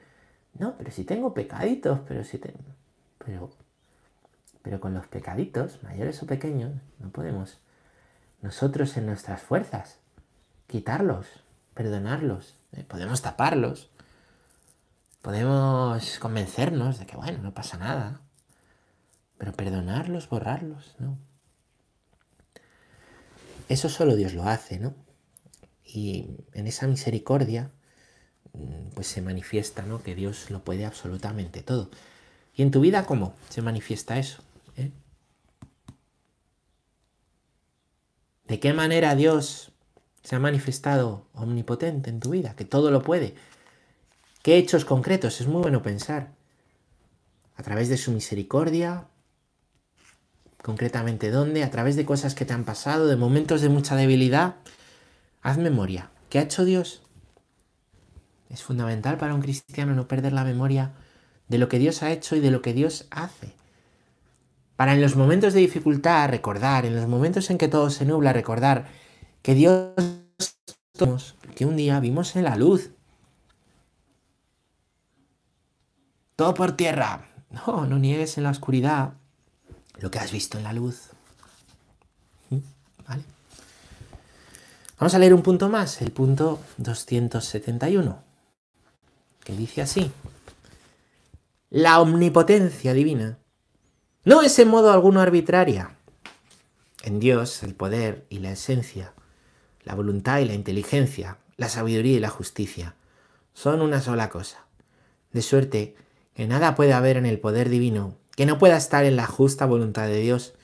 No, 0.58 0.76
pero 0.78 0.90
si 0.90 1.04
tengo 1.04 1.34
pecaditos, 1.34 2.00
pero 2.06 2.24
si 2.24 2.38
tengo... 2.38 2.58
Pero 3.18 3.50
pero 4.64 4.80
con 4.80 4.94
los 4.94 5.06
pecaditos, 5.06 5.82
mayores 5.82 6.22
o 6.22 6.26
pequeños, 6.26 6.72
no 6.98 7.10
podemos 7.10 7.58
nosotros 8.40 8.96
en 8.96 9.04
nuestras 9.04 9.42
fuerzas 9.42 9.98
quitarlos, 10.66 11.26
perdonarlos. 11.74 12.56
¿eh? 12.72 12.82
Podemos 12.82 13.20
taparlos. 13.20 13.90
Podemos 15.20 16.18
convencernos 16.18 16.98
de 16.98 17.04
que, 17.04 17.14
bueno, 17.14 17.42
no 17.42 17.52
pasa 17.52 17.76
nada. 17.76 18.22
Pero 19.36 19.52
perdonarlos, 19.52 20.30
borrarlos, 20.30 20.96
no. 20.98 21.18
Eso 23.68 23.90
solo 23.90 24.16
Dios 24.16 24.32
lo 24.32 24.44
hace, 24.44 24.78
¿no? 24.78 24.94
Y 25.84 26.38
en 26.54 26.66
esa 26.66 26.86
misericordia, 26.86 27.70
mm, 28.54 28.94
pues 28.94 29.08
se 29.08 29.20
manifiesta, 29.20 29.82
¿no? 29.82 30.02
Que 30.02 30.14
Dios 30.14 30.50
lo 30.50 30.64
puede 30.64 30.86
absolutamente 30.86 31.62
todo. 31.62 31.90
¿Y 32.54 32.62
en 32.62 32.70
tu 32.70 32.80
vida 32.80 33.04
cómo 33.04 33.34
se 33.50 33.60
manifiesta 33.60 34.18
eso? 34.18 34.42
¿Eh? 34.76 34.92
¿De 38.46 38.60
qué 38.60 38.72
manera 38.72 39.14
Dios 39.14 39.72
se 40.22 40.36
ha 40.36 40.38
manifestado 40.38 41.28
omnipotente 41.34 42.10
en 42.10 42.20
tu 42.20 42.30
vida? 42.30 42.54
Que 42.56 42.64
todo 42.64 42.90
lo 42.90 43.02
puede. 43.02 43.34
¿Qué 44.42 44.58
hechos 44.58 44.84
concretos? 44.84 45.40
Es 45.40 45.46
muy 45.46 45.62
bueno 45.62 45.82
pensar. 45.82 46.34
A 47.56 47.62
través 47.62 47.88
de 47.88 47.96
su 47.96 48.10
misericordia, 48.10 49.08
concretamente 50.62 51.30
dónde, 51.30 51.62
a 51.62 51.70
través 51.70 51.94
de 51.94 52.04
cosas 52.04 52.34
que 52.34 52.44
te 52.44 52.52
han 52.52 52.64
pasado, 52.64 53.06
de 53.06 53.16
momentos 53.16 53.60
de 53.60 53.68
mucha 53.68 53.96
debilidad. 53.96 54.56
Haz 55.42 55.58
memoria. 55.58 56.10
¿Qué 56.30 56.38
ha 56.38 56.42
hecho 56.42 56.64
Dios? 56.64 57.02
Es 58.50 58.62
fundamental 58.62 59.18
para 59.18 59.34
un 59.34 59.42
cristiano 59.42 59.94
no 59.94 60.08
perder 60.08 60.32
la 60.32 60.44
memoria 60.44 60.92
de 61.48 61.58
lo 61.58 61.68
que 61.68 61.78
Dios 61.78 62.02
ha 62.02 62.12
hecho 62.12 62.36
y 62.36 62.40
de 62.40 62.50
lo 62.50 62.62
que 62.62 62.72
Dios 62.72 63.06
hace. 63.10 63.54
Para 64.76 64.94
en 64.94 65.00
los 65.00 65.14
momentos 65.14 65.54
de 65.54 65.60
dificultad 65.60 66.28
recordar, 66.28 66.84
en 66.84 66.96
los 66.96 67.06
momentos 67.06 67.50
en 67.50 67.58
que 67.58 67.68
todo 67.68 67.90
se 67.90 68.04
nubla, 68.04 68.32
recordar 68.32 68.86
que 69.42 69.54
Dios, 69.54 69.94
que 71.54 71.64
un 71.64 71.76
día 71.76 72.00
vimos 72.00 72.34
en 72.34 72.44
la 72.44 72.56
luz. 72.56 72.90
Todo 76.36 76.54
por 76.54 76.72
tierra. 76.72 77.28
No, 77.50 77.86
no 77.86 77.98
niegues 77.98 78.36
en 78.36 78.44
la 78.44 78.50
oscuridad 78.50 79.14
lo 79.98 80.10
que 80.10 80.18
has 80.18 80.32
visto 80.32 80.58
en 80.58 80.64
la 80.64 80.72
luz. 80.72 81.10
¿Mm? 82.50 82.58
Vamos 84.98 85.14
a 85.14 85.18
leer 85.18 85.34
un 85.34 85.42
punto 85.42 85.68
más, 85.68 86.02
el 86.02 86.10
punto 86.10 86.60
271, 86.78 88.18
que 89.44 89.52
dice 89.52 89.82
así. 89.82 90.10
La 91.70 92.00
omnipotencia 92.00 92.92
divina 92.92 93.38
no 94.24 94.42
es 94.42 94.58
en 94.58 94.68
modo 94.68 94.90
alguno 94.90 95.20
arbitraria. 95.20 95.96
En 97.02 97.20
Dios 97.20 97.62
el 97.62 97.74
poder 97.74 98.24
y 98.30 98.38
la 98.38 98.52
esencia, 98.52 99.12
la 99.84 99.94
voluntad 99.94 100.38
y 100.40 100.46
la 100.46 100.54
inteligencia, 100.54 101.38
la 101.56 101.68
sabiduría 101.68 102.16
y 102.16 102.20
la 102.20 102.30
justicia 102.30 102.94
son 103.52 103.82
una 103.82 104.00
sola 104.00 104.30
cosa. 104.30 104.64
De 105.32 105.42
suerte 105.42 105.96
que 106.34 106.46
nada 106.46 106.74
puede 106.74 106.92
haber 106.92 107.16
en 107.16 107.26
el 107.26 107.38
poder 107.38 107.68
divino 107.68 108.16
que 108.36 108.46
no 108.46 108.58
pueda 108.58 108.76
estar 108.76 109.04
en 109.04 109.16
la 109.16 109.26
justa 109.26 109.66
voluntad 109.66 110.08
de 110.08 110.20
Dios 110.20 110.54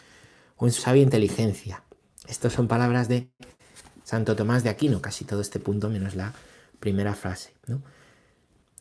o 0.56 0.66
en 0.66 0.72
su 0.72 0.82
sabia 0.82 1.02
inteligencia. 1.02 1.84
Estas 2.26 2.52
son 2.52 2.68
palabras 2.68 3.08
de 3.08 3.30
Santo 4.04 4.36
Tomás 4.36 4.64
de 4.64 4.70
Aquino, 4.70 5.00
casi 5.00 5.24
todo 5.24 5.40
este 5.40 5.60
punto 5.60 5.88
menos 5.88 6.14
la 6.14 6.34
primera 6.80 7.14
frase. 7.14 7.52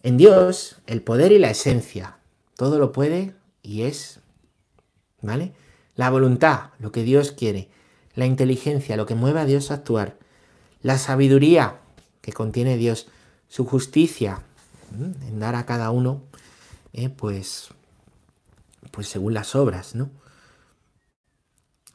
En 0.01 0.17
Dios, 0.17 0.77
el 0.87 1.01
poder 1.01 1.31
y 1.31 1.39
la 1.39 1.51
esencia, 1.51 2.17
todo 2.55 2.79
lo 2.79 2.91
puede 2.91 3.33
y 3.61 3.83
es 3.83 4.21
¿vale? 5.21 5.53
La 5.95 6.09
voluntad, 6.09 6.71
lo 6.79 6.91
que 6.91 7.03
Dios 7.03 7.31
quiere, 7.31 7.69
la 8.15 8.25
inteligencia, 8.25 8.97
lo 8.97 9.05
que 9.05 9.15
mueve 9.15 9.39
a 9.39 9.45
Dios 9.45 9.71
a 9.71 9.75
actuar, 9.75 10.17
la 10.81 10.97
sabiduría 10.97 11.79
que 12.21 12.33
contiene 12.33 12.77
Dios, 12.77 13.07
su 13.47 13.65
justicia, 13.65 14.41
en 14.91 15.39
dar 15.39 15.55
a 15.55 15.65
cada 15.65 15.91
uno, 15.91 16.23
eh, 16.93 17.09
pues, 17.09 17.69
pues 18.91 19.07
según 19.07 19.33
las 19.33 19.55
obras, 19.55 19.95
¿no? 19.95 20.09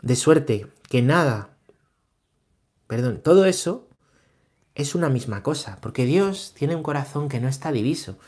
De 0.03 0.17
suerte 0.17 0.67
que 0.89 1.03
nada, 1.03 1.51
perdón, 2.87 3.21
todo 3.23 3.47
eso 3.47 3.89
es 4.75 4.95
una 4.95 5.09
misma 5.09 5.43
cosa, 5.43 5.79
porque 5.81 6.05
Dios 6.05 6.53
tiene 6.57 6.77
un 6.77 6.83
corazón 6.83 7.29
que 7.29 7.41
no 7.41 7.49
está 7.49 7.73
diviso. 7.73 8.19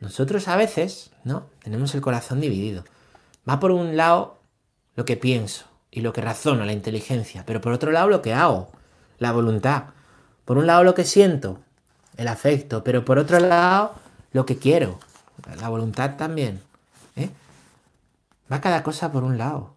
Nosotros 0.00 0.48
a 0.48 0.56
veces, 0.56 1.10
¿no? 1.24 1.46
Tenemos 1.62 1.94
el 1.94 2.02
corazón 2.02 2.40
dividido. 2.40 2.84
Va 3.48 3.60
por 3.60 3.70
un 3.70 3.96
lado 3.96 4.38
lo 4.94 5.04
que 5.04 5.16
pienso 5.16 5.66
y 5.90 6.00
lo 6.00 6.12
que 6.12 6.20
razono, 6.20 6.64
la 6.64 6.72
inteligencia, 6.72 7.44
pero 7.46 7.60
por 7.60 7.72
otro 7.72 7.92
lado 7.92 8.08
lo 8.08 8.22
que 8.22 8.34
hago, 8.34 8.70
la 9.18 9.32
voluntad. 9.32 9.84
Por 10.44 10.58
un 10.58 10.66
lado 10.66 10.84
lo 10.84 10.94
que 10.94 11.04
siento, 11.04 11.60
el 12.16 12.28
afecto, 12.28 12.82
pero 12.84 13.04
por 13.04 13.18
otro 13.18 13.38
lado 13.38 13.94
lo 14.32 14.46
que 14.46 14.58
quiero, 14.58 14.98
la 15.60 15.68
voluntad 15.68 16.16
también. 16.16 16.60
¿eh? 17.14 17.30
Va 18.50 18.60
cada 18.60 18.82
cosa 18.82 19.12
por 19.12 19.24
un 19.24 19.38
lado. 19.38 19.74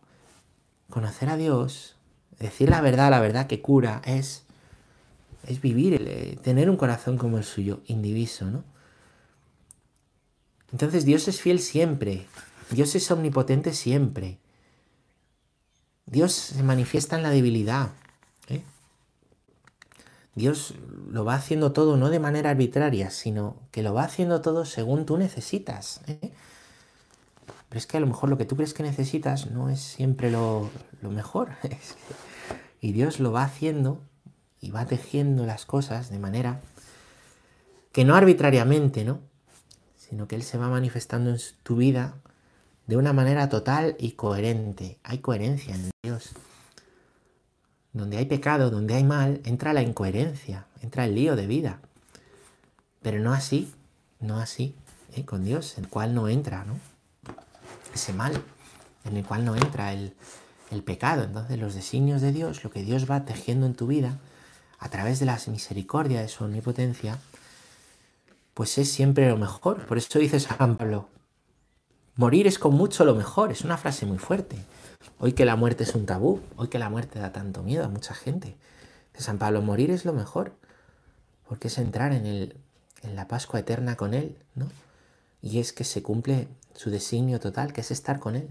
Conocer 0.89 1.29
a 1.29 1.37
Dios, 1.37 1.95
decir 2.39 2.69
la 2.69 2.81
verdad, 2.81 3.11
la 3.11 3.19
verdad 3.19 3.47
que 3.47 3.61
cura, 3.61 4.01
es, 4.05 4.43
es 5.45 5.61
vivir, 5.61 6.01
eh, 6.07 6.37
tener 6.41 6.69
un 6.69 6.77
corazón 6.77 7.17
como 7.17 7.37
el 7.37 7.43
suyo, 7.43 7.81
indiviso, 7.85 8.45
¿no? 8.45 8.63
Entonces 10.71 11.03
Dios 11.03 11.27
es 11.27 11.41
fiel 11.41 11.59
siempre, 11.59 12.27
Dios 12.71 12.95
es 12.95 13.09
omnipotente 13.11 13.73
siempre. 13.73 14.39
Dios 16.05 16.33
se 16.33 16.63
manifiesta 16.63 17.15
en 17.15 17.23
la 17.23 17.29
debilidad. 17.29 17.91
¿eh? 18.47 18.63
Dios 20.35 20.73
lo 21.09 21.25
va 21.25 21.35
haciendo 21.35 21.71
todo 21.71 21.97
no 21.97 22.09
de 22.09 22.19
manera 22.19 22.49
arbitraria, 22.51 23.09
sino 23.09 23.57
que 23.71 23.83
lo 23.83 23.93
va 23.93 24.03
haciendo 24.03 24.41
todo 24.41 24.65
según 24.65 25.05
tú 25.05 25.17
necesitas. 25.17 26.01
¿eh? 26.07 26.31
Pero 27.69 27.79
es 27.79 27.85
que 27.85 27.97
a 27.97 27.99
lo 27.99 28.07
mejor 28.07 28.29
lo 28.29 28.37
que 28.37 28.45
tú 28.45 28.55
crees 28.55 28.73
que 28.73 28.83
necesitas 28.83 29.51
no 29.51 29.69
es 29.69 29.79
siempre 29.79 30.31
lo, 30.31 30.69
lo 31.01 31.11
mejor. 31.11 31.49
y 32.81 32.91
Dios 32.91 33.19
lo 33.19 33.31
va 33.31 33.43
haciendo 33.43 34.01
y 34.61 34.71
va 34.71 34.85
tejiendo 34.85 35.45
las 35.45 35.65
cosas 35.65 36.09
de 36.09 36.19
manera 36.19 36.61
que 37.91 38.05
no 38.05 38.15
arbitrariamente, 38.15 39.03
¿no? 39.03 39.19
Sino 39.97 40.27
que 40.27 40.35
Él 40.35 40.43
se 40.43 40.57
va 40.57 40.69
manifestando 40.69 41.29
en 41.29 41.37
tu 41.63 41.75
vida 41.75 42.15
de 42.89 42.97
una 42.97 43.13
manera 43.13 43.49
total 43.49 43.95
y 43.99 44.13
coherente. 44.13 44.97
Hay 45.03 45.19
coherencia 45.19 45.75
en 45.75 45.91
Dios. 46.01 46.31
donde 47.93 48.17
hay 48.17 48.25
pecado, 48.25 48.71
donde 48.71 48.95
hay 48.95 49.03
mal, 49.03 49.41
entra 49.45 49.73
la 49.73 49.83
incoherencia, 49.83 50.65
entra 50.81 51.05
el 51.05 51.13
lío 51.13 51.35
de 51.35 51.45
vida. 51.45 51.81
Pero 53.03 53.19
no 53.19 53.31
así, 53.31 53.71
no 54.19 54.39
así, 54.39 54.73
¿eh? 55.15 55.23
con 55.23 55.43
Dios, 55.43 55.77
el 55.77 55.87
cual 55.87 56.15
no 56.15 56.29
entra, 56.29 56.65
¿no? 56.65 56.79
Ese 57.93 58.11
mal, 58.11 58.41
en 59.05 59.17
el 59.17 59.23
cual 59.23 59.45
no 59.45 59.55
entra 59.55 59.93
el, 59.93 60.15
el 60.71 60.81
pecado. 60.81 61.23
Entonces 61.23 61.59
los 61.59 61.75
designios 61.75 62.21
de 62.21 62.31
Dios, 62.31 62.63
lo 62.63 62.71
que 62.71 62.81
Dios 62.81 63.09
va 63.09 63.23
tejiendo 63.23 63.67
en 63.67 63.75
tu 63.75 63.85
vida, 63.85 64.17
a 64.79 64.89
través 64.89 65.19
de 65.19 65.27
la 65.27 65.39
misericordia 65.45 66.21
de 66.21 66.27
su 66.27 66.43
omnipotencia, 66.43 67.19
pues 68.55 68.79
es 68.79 68.91
siempre 68.91 69.29
lo 69.29 69.37
mejor. 69.37 69.85
Por 69.85 69.99
eso 69.99 70.17
dice 70.17 70.39
San 70.39 70.75
Pablo, 70.75 71.07
morir 72.19 72.47
es 72.47 72.59
con 72.59 72.75
mucho 72.75 73.05
lo 73.05 73.15
mejor. 73.15 73.51
Es 73.51 73.61
una 73.61 73.77
frase 73.77 74.05
muy 74.05 74.17
fuerte. 74.17 74.57
Hoy 75.19 75.31
que 75.31 75.45
la 75.45 75.55
muerte 75.55 75.83
es 75.85 75.95
un 75.95 76.05
tabú, 76.05 76.41
hoy 76.57 76.67
que 76.67 76.77
la 76.77 76.89
muerte 76.89 77.17
da 77.17 77.31
tanto 77.31 77.63
miedo 77.63 77.85
a 77.85 77.87
mucha 77.87 78.13
gente. 78.13 78.55
San 79.17 79.37
Pablo, 79.37 79.61
morir 79.61 79.89
es 79.89 80.03
lo 80.05 80.13
mejor, 80.13 80.53
porque 81.47 81.69
es 81.69 81.77
entrar 81.77 82.11
en, 82.11 82.25
el, 82.25 82.55
en 83.03 83.15
la 83.15 83.27
Pascua 83.27 83.61
eterna 83.61 83.95
con 83.95 84.13
Él, 84.13 84.37
¿no? 84.55 84.67
Y 85.41 85.59
es 85.59 85.71
que 85.71 85.85
se 85.85 86.03
cumple 86.03 86.47
su 86.75 86.89
designio 86.89 87.39
total, 87.39 87.71
que 87.71 87.81
es 87.81 87.91
estar 87.91 88.19
con 88.19 88.35
Él. 88.35 88.47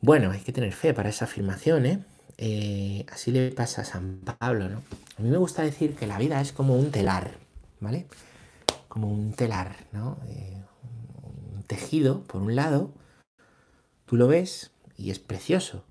Bueno, 0.00 0.32
hay 0.32 0.40
que 0.40 0.52
tener 0.52 0.72
fe 0.72 0.92
para 0.92 1.08
esa 1.08 1.24
afirmación, 1.24 1.86
¿eh? 1.86 2.04
¿eh? 2.38 3.06
así 3.10 3.30
le 3.30 3.50
pasa 3.52 3.82
a 3.82 3.84
San 3.86 4.18
Pablo, 4.18 4.68
¿no? 4.68 4.82
A 5.18 5.22
mí 5.22 5.30
me 5.30 5.38
gusta 5.38 5.62
decir 5.62 5.94
que 5.94 6.06
la 6.06 6.18
vida 6.18 6.40
es 6.42 6.52
como 6.52 6.76
un 6.76 6.90
telar, 6.90 7.32
¿vale? 7.80 8.06
Como 8.88 9.10
un 9.10 9.32
telar, 9.32 9.76
¿no? 9.92 10.18
Eh, 10.28 10.62
tejido, 11.62 12.24
por 12.24 12.42
un 12.42 12.56
lado, 12.56 12.94
Tú 14.12 14.18
lo 14.18 14.28
ves 14.28 14.72
y 14.94 15.10
es 15.10 15.18
precioso. 15.18 15.86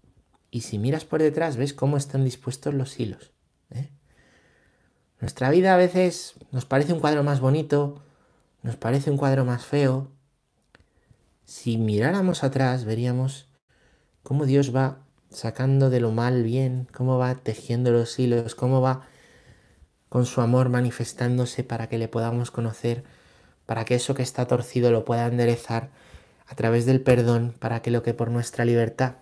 Y 0.52 0.62
si 0.62 0.78
miras 0.78 1.06
por 1.06 1.24
detrás, 1.24 1.58
ves 1.58 1.74
cómo 1.74 1.98
están 1.98 2.24
dispuestos 2.24 2.72
los 2.72 3.00
hilos. 3.00 3.32
¿eh? 3.72 3.90
Nuestra 5.20 5.50
vida 5.50 5.74
a 5.74 5.78
veces 5.78 6.36
nos 6.52 6.66
parece 6.66 6.94
un 6.94 7.00
cuadro 7.00 7.24
más 7.24 7.40
bonito, 7.40 8.04
nos 8.62 8.76
parece 8.76 9.10
un 9.10 9.18
cuadro 9.18 9.44
más 9.44 9.66
feo. 9.66 10.12
Si 11.46 11.80
miráramos 11.80 12.44
atrás, 12.44 12.86
veríamos 12.86 13.48
cómo 14.22 14.46
Dios 14.46 14.76
va 14.76 15.00
sacando 15.32 15.90
de 15.90 16.00
lo 16.00 16.12
mal 16.12 16.44
bien, 16.44 16.88
cómo 16.94 17.18
va 17.18 17.34
tejiendo 17.34 17.90
los 17.90 18.20
hilos, 18.20 18.54
cómo 18.54 18.82
va 18.82 19.08
con 20.10 20.28
su 20.28 20.42
amor 20.42 20.70
manifestándose 20.70 21.64
para 21.64 21.90
que 21.90 21.98
le 21.98 22.08
podamos 22.08 22.52
conocer, 22.52 23.04
para 23.72 23.86
que 23.86 23.96
eso 23.96 24.14
que 24.16 24.22
está 24.22 24.48
torcido 24.48 24.92
lo 24.92 25.06
pueda 25.06 25.26
enderezar 25.28 25.92
a 26.46 26.56
través 26.56 26.86
del 26.86 27.00
perdón 27.00 27.56
para 27.58 27.82
que 27.82 27.90
lo 27.90 28.04
que 28.04 28.14
por 28.14 28.30
nuestra 28.30 28.66
libertad 28.66 29.14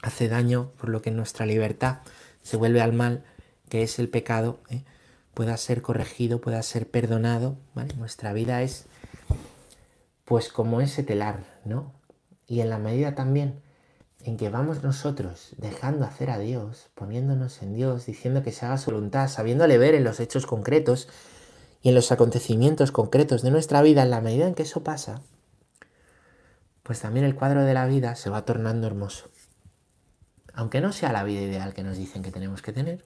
hace 0.00 0.26
daño, 0.26 0.70
por 0.80 0.88
lo 0.88 1.02
que 1.02 1.10
nuestra 1.10 1.44
libertad 1.44 1.98
se 2.42 2.56
vuelve 2.56 2.80
al 2.80 2.94
mal, 2.94 3.24
que 3.68 3.82
es 3.82 3.98
el 3.98 4.08
pecado, 4.08 4.58
¿eh? 4.70 4.84
pueda 5.34 5.54
ser 5.58 5.82
corregido, 5.82 6.40
pueda 6.40 6.62
ser 6.62 6.88
perdonado. 6.88 7.58
Nuestra 7.98 8.32
vida 8.32 8.62
es 8.62 8.86
pues 10.24 10.48
como 10.48 10.80
ese 10.80 11.02
telar, 11.02 11.44
¿no? 11.66 11.92
Y 12.46 12.60
en 12.60 12.70
la 12.70 12.78
medida 12.78 13.14
también 13.14 13.60
en 14.24 14.38
que 14.38 14.48
vamos 14.48 14.82
nosotros 14.82 15.50
dejando 15.58 16.06
hacer 16.06 16.30
a 16.30 16.38
Dios, 16.38 16.88
poniéndonos 16.94 17.60
en 17.60 17.74
Dios, 17.74 18.06
diciendo 18.06 18.42
que 18.42 18.50
se 18.50 18.64
haga 18.64 18.78
su 18.78 18.92
voluntad, 18.92 19.28
sabiéndole 19.28 19.76
ver 19.76 19.94
en 19.94 20.04
los 20.04 20.20
hechos 20.20 20.46
concretos 20.46 21.06
y 21.84 21.90
en 21.90 21.94
los 21.94 22.10
acontecimientos 22.12 22.92
concretos 22.92 23.42
de 23.42 23.50
nuestra 23.50 23.82
vida, 23.82 24.02
en 24.02 24.10
la 24.10 24.22
medida 24.22 24.48
en 24.48 24.54
que 24.54 24.62
eso 24.62 24.82
pasa, 24.82 25.20
pues 26.82 27.00
también 27.00 27.26
el 27.26 27.34
cuadro 27.34 27.62
de 27.62 27.74
la 27.74 27.84
vida 27.86 28.16
se 28.16 28.30
va 28.30 28.46
tornando 28.46 28.86
hermoso. 28.86 29.28
Aunque 30.54 30.80
no 30.80 30.94
sea 30.94 31.12
la 31.12 31.24
vida 31.24 31.42
ideal 31.42 31.74
que 31.74 31.82
nos 31.82 31.98
dicen 31.98 32.22
que 32.22 32.30
tenemos 32.30 32.62
que 32.62 32.72
tener, 32.72 33.04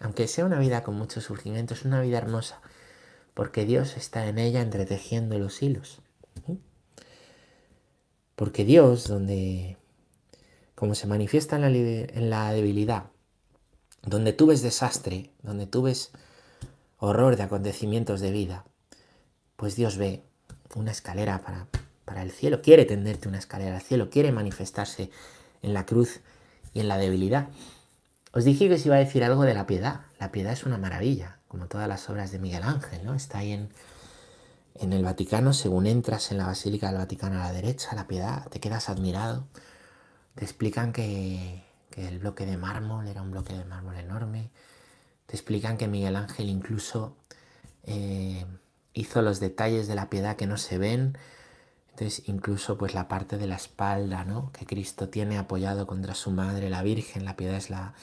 aunque 0.00 0.26
sea 0.26 0.44
una 0.44 0.58
vida 0.58 0.82
con 0.82 0.96
muchos 0.96 1.22
surgimientos, 1.22 1.84
una 1.84 2.00
vida 2.00 2.18
hermosa, 2.18 2.60
porque 3.32 3.64
Dios 3.64 3.96
está 3.96 4.26
en 4.26 4.38
ella 4.38 4.60
entretejiendo 4.60 5.38
los 5.38 5.62
hilos. 5.62 6.00
Porque 8.34 8.64
Dios, 8.64 9.06
donde, 9.06 9.76
como 10.74 10.96
se 10.96 11.06
manifiesta 11.06 11.54
en 11.54 11.62
la, 11.62 11.68
en 11.68 12.28
la 12.28 12.52
debilidad, 12.52 13.04
donde 14.02 14.32
tú 14.32 14.46
ves 14.46 14.62
desastre, 14.62 15.30
donde 15.44 15.68
tú 15.68 15.82
ves 15.82 16.10
horror 17.00 17.36
de 17.36 17.42
acontecimientos 17.42 18.20
de 18.20 18.30
vida, 18.30 18.64
pues 19.56 19.74
Dios 19.74 19.96
ve 19.96 20.22
una 20.74 20.92
escalera 20.92 21.42
para 21.42 21.66
para 22.10 22.22
el 22.22 22.32
cielo, 22.32 22.60
quiere 22.60 22.86
tenderte 22.86 23.28
una 23.28 23.38
escalera 23.38 23.76
al 23.76 23.82
cielo, 23.82 24.10
quiere 24.10 24.32
manifestarse 24.32 25.12
en 25.62 25.72
la 25.74 25.86
cruz 25.86 26.18
y 26.74 26.80
en 26.80 26.88
la 26.88 26.98
debilidad. 26.98 27.50
Os 28.32 28.44
dije 28.44 28.66
que 28.66 28.74
os 28.74 28.84
iba 28.84 28.96
a 28.96 28.98
decir 28.98 29.22
algo 29.22 29.44
de 29.44 29.54
la 29.54 29.64
piedad. 29.68 30.00
La 30.18 30.32
piedad 30.32 30.52
es 30.52 30.64
una 30.64 30.76
maravilla, 30.76 31.38
como 31.46 31.66
todas 31.66 31.86
las 31.86 32.10
obras 32.10 32.32
de 32.32 32.40
Miguel 32.40 32.64
Ángel, 32.64 33.04
¿no? 33.04 33.14
Está 33.14 33.38
ahí 33.38 33.52
en, 33.52 33.68
en 34.74 34.92
el 34.92 35.04
Vaticano, 35.04 35.52
según 35.52 35.86
entras 35.86 36.32
en 36.32 36.38
la 36.38 36.46
Basílica 36.46 36.88
del 36.88 36.96
Vaticano 36.96 37.36
a 37.40 37.44
la 37.44 37.52
derecha, 37.52 37.94
la 37.94 38.08
piedad, 38.08 38.48
te 38.48 38.58
quedas 38.58 38.88
admirado. 38.88 39.46
Te 40.34 40.44
explican 40.44 40.92
que, 40.92 41.62
el 41.96 42.18
bloque 42.18 42.44
de 42.44 42.56
mármol 42.56 43.06
era 43.06 43.22
un 43.22 43.30
bloque 43.30 43.52
de 43.52 43.64
mármol 43.64 43.96
enorme. 43.98 44.50
Te 45.30 45.36
explican 45.36 45.76
que 45.78 45.86
Miguel 45.86 46.16
Ángel 46.16 46.48
incluso 46.48 47.14
eh, 47.84 48.44
hizo 48.94 49.22
los 49.22 49.38
detalles 49.38 49.86
de 49.86 49.94
la 49.94 50.10
piedad 50.10 50.34
que 50.34 50.48
no 50.48 50.56
se 50.56 50.76
ven, 50.76 51.16
entonces 51.90 52.24
incluso 52.26 52.76
pues 52.76 52.94
la 52.94 53.06
parte 53.06 53.38
de 53.38 53.46
la 53.46 53.54
espalda, 53.54 54.24
¿no? 54.24 54.50
Que 54.50 54.66
Cristo 54.66 55.08
tiene 55.08 55.38
apoyado 55.38 55.86
contra 55.86 56.16
su 56.16 56.32
madre, 56.32 56.68
la 56.68 56.82
Virgen, 56.82 57.24
la 57.24 57.36
piedad 57.36 57.54
es 57.54 57.70
la, 57.70 57.94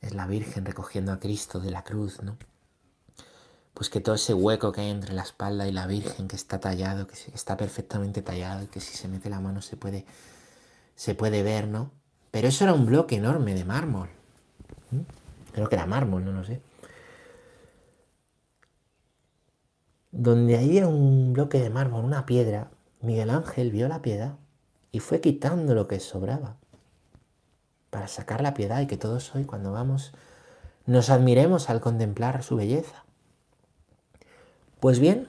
es 0.00 0.14
la 0.14 0.28
Virgen 0.28 0.64
recogiendo 0.64 1.10
a 1.10 1.18
Cristo 1.18 1.58
de 1.58 1.72
la 1.72 1.82
cruz, 1.82 2.22
¿no? 2.22 2.36
Pues 3.74 3.90
que 3.90 4.00
todo 4.00 4.14
ese 4.14 4.32
hueco 4.32 4.70
que 4.70 4.82
hay 4.82 4.90
entre 4.90 5.12
la 5.12 5.22
espalda 5.22 5.66
y 5.66 5.72
la 5.72 5.88
Virgen, 5.88 6.28
que 6.28 6.36
está 6.36 6.60
tallado, 6.60 7.08
que 7.08 7.16
está 7.34 7.56
perfectamente 7.56 8.22
tallado, 8.22 8.70
que 8.70 8.78
si 8.78 8.96
se 8.96 9.08
mete 9.08 9.28
la 9.28 9.40
mano 9.40 9.60
se 9.60 9.76
puede, 9.76 10.06
se 10.94 11.16
puede 11.16 11.42
ver, 11.42 11.66
¿no? 11.66 11.90
Pero 12.30 12.46
eso 12.46 12.62
era 12.62 12.74
un 12.74 12.86
bloque 12.86 13.16
enorme 13.16 13.54
de 13.54 13.64
mármol. 13.64 14.08
Creo 15.54 15.68
que 15.68 15.76
era 15.76 15.86
mármol, 15.86 16.24
no 16.24 16.32
lo 16.32 16.44
sé. 16.44 16.60
Donde 20.10 20.56
había 20.56 20.88
un 20.88 21.32
bloque 21.32 21.60
de 21.60 21.70
mármol, 21.70 22.04
una 22.04 22.26
piedra, 22.26 22.70
Miguel 23.00 23.30
Ángel 23.30 23.70
vio 23.70 23.88
la 23.88 24.02
piedad 24.02 24.36
y 24.90 25.00
fue 25.00 25.20
quitando 25.20 25.74
lo 25.74 25.88
que 25.88 26.00
sobraba 26.00 26.56
para 27.90 28.08
sacar 28.08 28.40
la 28.40 28.54
piedad 28.54 28.80
y 28.80 28.86
que 28.86 28.96
todos 28.96 29.34
hoy 29.34 29.44
cuando 29.44 29.72
vamos 29.72 30.12
nos 30.86 31.10
admiremos 31.10 31.70
al 31.70 31.80
contemplar 31.80 32.42
su 32.42 32.56
belleza. 32.56 33.04
Pues 34.80 34.98
bien, 34.98 35.28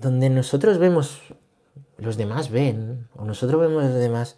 donde 0.00 0.30
nosotros 0.30 0.78
vemos, 0.78 1.20
los 1.98 2.16
demás 2.16 2.50
ven, 2.50 3.08
o 3.14 3.24
nosotros 3.24 3.60
vemos 3.60 3.84
los 3.84 3.94
demás 3.94 4.36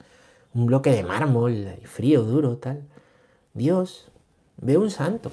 un 0.55 0.67
bloque 0.67 0.91
de 0.91 1.03
mármol, 1.03 1.79
frío, 1.85 2.23
duro, 2.23 2.59
tal, 2.59 2.89
Dios 3.55 4.11
ve 4.57 4.77
un 4.77 4.91
santo. 4.91 5.33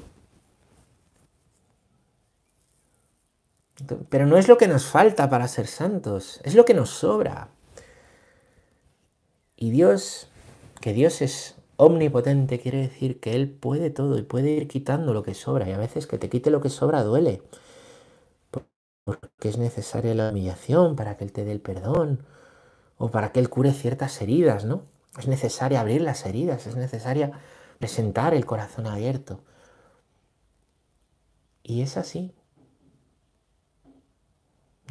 Pero 4.09 4.25
no 4.25 4.37
es 4.37 4.47
lo 4.47 4.57
que 4.57 4.67
nos 4.67 4.85
falta 4.85 5.29
para 5.29 5.47
ser 5.47 5.67
santos, 5.67 6.41
es 6.43 6.55
lo 6.55 6.65
que 6.65 6.73
nos 6.73 6.89
sobra. 6.89 7.49
Y 9.55 9.71
Dios, 9.71 10.27
que 10.81 10.93
Dios 10.93 11.21
es 11.21 11.55
omnipotente, 11.77 12.59
quiere 12.59 12.79
decir 12.79 13.19
que 13.19 13.35
Él 13.35 13.49
puede 13.49 13.89
todo 13.89 14.17
y 14.17 14.23
puede 14.23 14.51
ir 14.51 14.67
quitando 14.67 15.13
lo 15.13 15.23
que 15.23 15.33
sobra. 15.33 15.67
Y 15.69 15.73
a 15.73 15.77
veces 15.77 16.07
que 16.07 16.17
te 16.17 16.29
quite 16.29 16.49
lo 16.49 16.61
que 16.61 16.69
sobra 16.69 17.03
duele. 17.03 17.41
Porque 19.03 19.49
es 19.49 19.57
necesaria 19.57 20.13
la 20.15 20.29
humillación 20.29 20.95
para 20.95 21.17
que 21.17 21.25
Él 21.25 21.33
te 21.33 21.43
dé 21.43 21.51
el 21.51 21.61
perdón. 21.61 22.25
O 22.97 23.11
para 23.11 23.31
que 23.31 23.39
Él 23.39 23.49
cure 23.49 23.73
ciertas 23.73 24.21
heridas, 24.21 24.65
¿no? 24.65 24.83
Es 25.19 25.27
necesario 25.27 25.79
abrir 25.79 26.01
las 26.01 26.25
heridas, 26.25 26.65
es 26.65 26.75
necesario 26.75 27.31
presentar 27.77 28.33
el 28.33 28.45
corazón 28.45 28.87
abierto. 28.87 29.43
Y 31.61 31.81
es 31.81 31.97
así, 31.97 32.33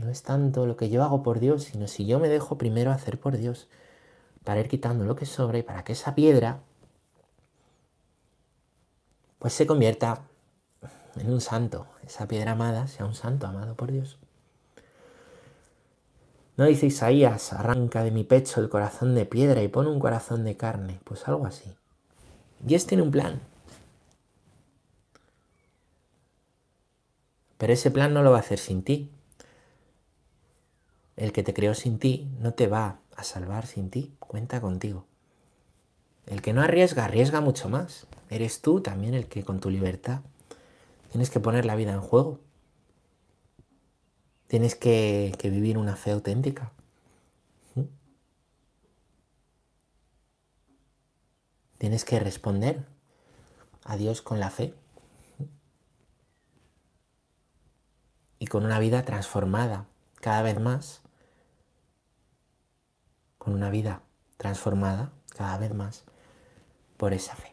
no 0.03 0.11
es 0.11 0.23
tanto 0.23 0.67
lo 0.67 0.77
que 0.77 0.91
yo 0.91 1.03
hago 1.03 1.23
por 1.23 1.41
Dios, 1.41 1.65
sino 1.65 1.89
si 1.89 2.07
yo 2.07 2.21
me 2.21 2.29
dejo 2.29 2.59
primero 2.59 2.93
hacer 2.93 3.19
por 3.19 3.37
Dios, 3.37 3.69
para 4.45 4.61
ir 4.61 4.69
quitando 4.69 5.05
lo 5.05 5.17
que 5.17 5.27
sobra 5.27 5.59
y 5.59 5.63
para 5.63 5.83
que 5.83 5.93
esa 5.93 6.15
piedra 6.15 6.61
pues 9.39 9.53
se 9.55 9.67
convierta 9.67 10.23
en 11.17 11.33
un 11.33 11.41
santo, 11.41 11.87
esa 12.07 12.29
piedra 12.29 12.53
amada 12.53 12.87
sea 12.87 13.07
un 13.07 13.15
santo 13.15 13.47
amado 13.47 13.75
por 13.75 13.91
Dios. 13.91 14.19
No 16.59 16.65
dice 16.65 16.87
Isaías, 16.87 17.53
arranca 17.53 18.03
de 18.03 18.11
mi 18.11 18.25
pecho 18.25 18.61
el 18.61 18.69
corazón 18.69 19.15
de 19.15 19.25
piedra 19.25 19.63
y 19.63 19.69
pone 19.69 19.91
un 19.91 20.01
corazón 20.01 20.45
de 20.45 20.57
carne, 20.57 20.99
pues 21.05 21.29
algo 21.29 21.47
así. 21.47 21.73
Dios 22.59 22.85
tiene 22.85 23.05
un 23.05 23.13
plan. 23.13 23.41
Pero 27.59 27.73
ese 27.73 27.93
plan 27.93 28.13
no 28.13 28.25
lo 28.25 28.33
va 28.33 28.39
a 28.39 28.41
hacer 28.41 28.59
sin 28.59 28.83
ti. 28.83 29.11
el 31.17 31.33
que 31.33 31.43
te 31.43 31.55
creó 31.55 31.75
sin 31.75 31.99
ti 31.99 32.29
no 32.41 32.55
te 32.55 32.69
va 32.69 33.01
a 33.17 33.25
salvar 33.25 33.67
sin 33.67 33.91
ti, 33.91 34.15
cuenta 34.19 34.61
contigo. 34.61 35.05
El 36.27 36.43
que 36.43 36.53
no 36.53 36.63
arriesga, 36.63 37.05
arriesga 37.05 37.41
mucho 37.41 37.69
más. 37.69 38.07
Eres 38.31 38.63
tú 38.63 38.81
también 38.81 39.15
el 39.15 39.27
que 39.27 39.45
con 39.45 39.61
tu 39.61 39.71
libertad 39.71 40.21
tienes 41.11 41.31
que 41.31 41.41
poner 41.41 41.65
la 41.65 41.77
vida 41.77 41.93
en 41.93 42.01
juego. 42.01 42.41
Tienes 44.49 44.75
que, 44.75 45.37
vivir 45.45 45.77
una 45.77 45.95
fe 45.95 46.11
auténtica. 46.13 46.73
Tienes 51.77 52.05
que 52.05 52.19
responder 52.19 52.85
a 53.85 53.97
Dios 53.97 54.23
con 54.23 54.41
la 54.41 54.51
fe. 54.51 54.75
Y 58.39 58.47
con 58.47 58.65
una 58.65 58.79
vida 58.79 59.05
transformada 59.05 59.87
cada 60.15 60.41
vez 60.41 60.59
más. 60.59 61.03
Con 63.37 63.53
una 63.53 63.69
vida 63.69 64.03
transformada 64.39 65.13
cada 65.37 65.59
vez 65.59 65.75
más 65.75 66.05
por 66.97 67.13
esa 67.13 67.37
fe. 67.37 67.53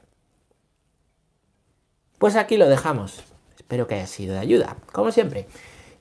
Pues 2.19 2.38
aquí 2.38 2.55
lo 2.55 2.69
dejamos. 2.69 3.21
Espero 3.58 3.86
que 3.86 3.95
haya 3.95 4.08
sido 4.08 4.34
de 4.34 4.39
ayuda, 4.39 4.77
como 4.93 5.12
siempre. 5.12 5.47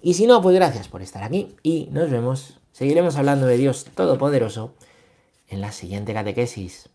Y 0.06 0.12
si 0.12 0.26
no, 0.26 0.42
pues 0.42 0.54
gracias 0.54 0.86
por 0.86 1.00
estar 1.00 1.22
aquí 1.22 1.56
y 1.62 1.88
nos 1.90 2.10
vemos. 2.10 2.60
Seguiremos 2.72 3.16
hablando 3.16 3.46
de 3.46 3.56
Dios 3.56 3.86
Todopoderoso 3.94 4.74
en 5.48 5.62
la 5.62 5.72
siguiente 5.72 6.12
catequesis. 6.12 6.90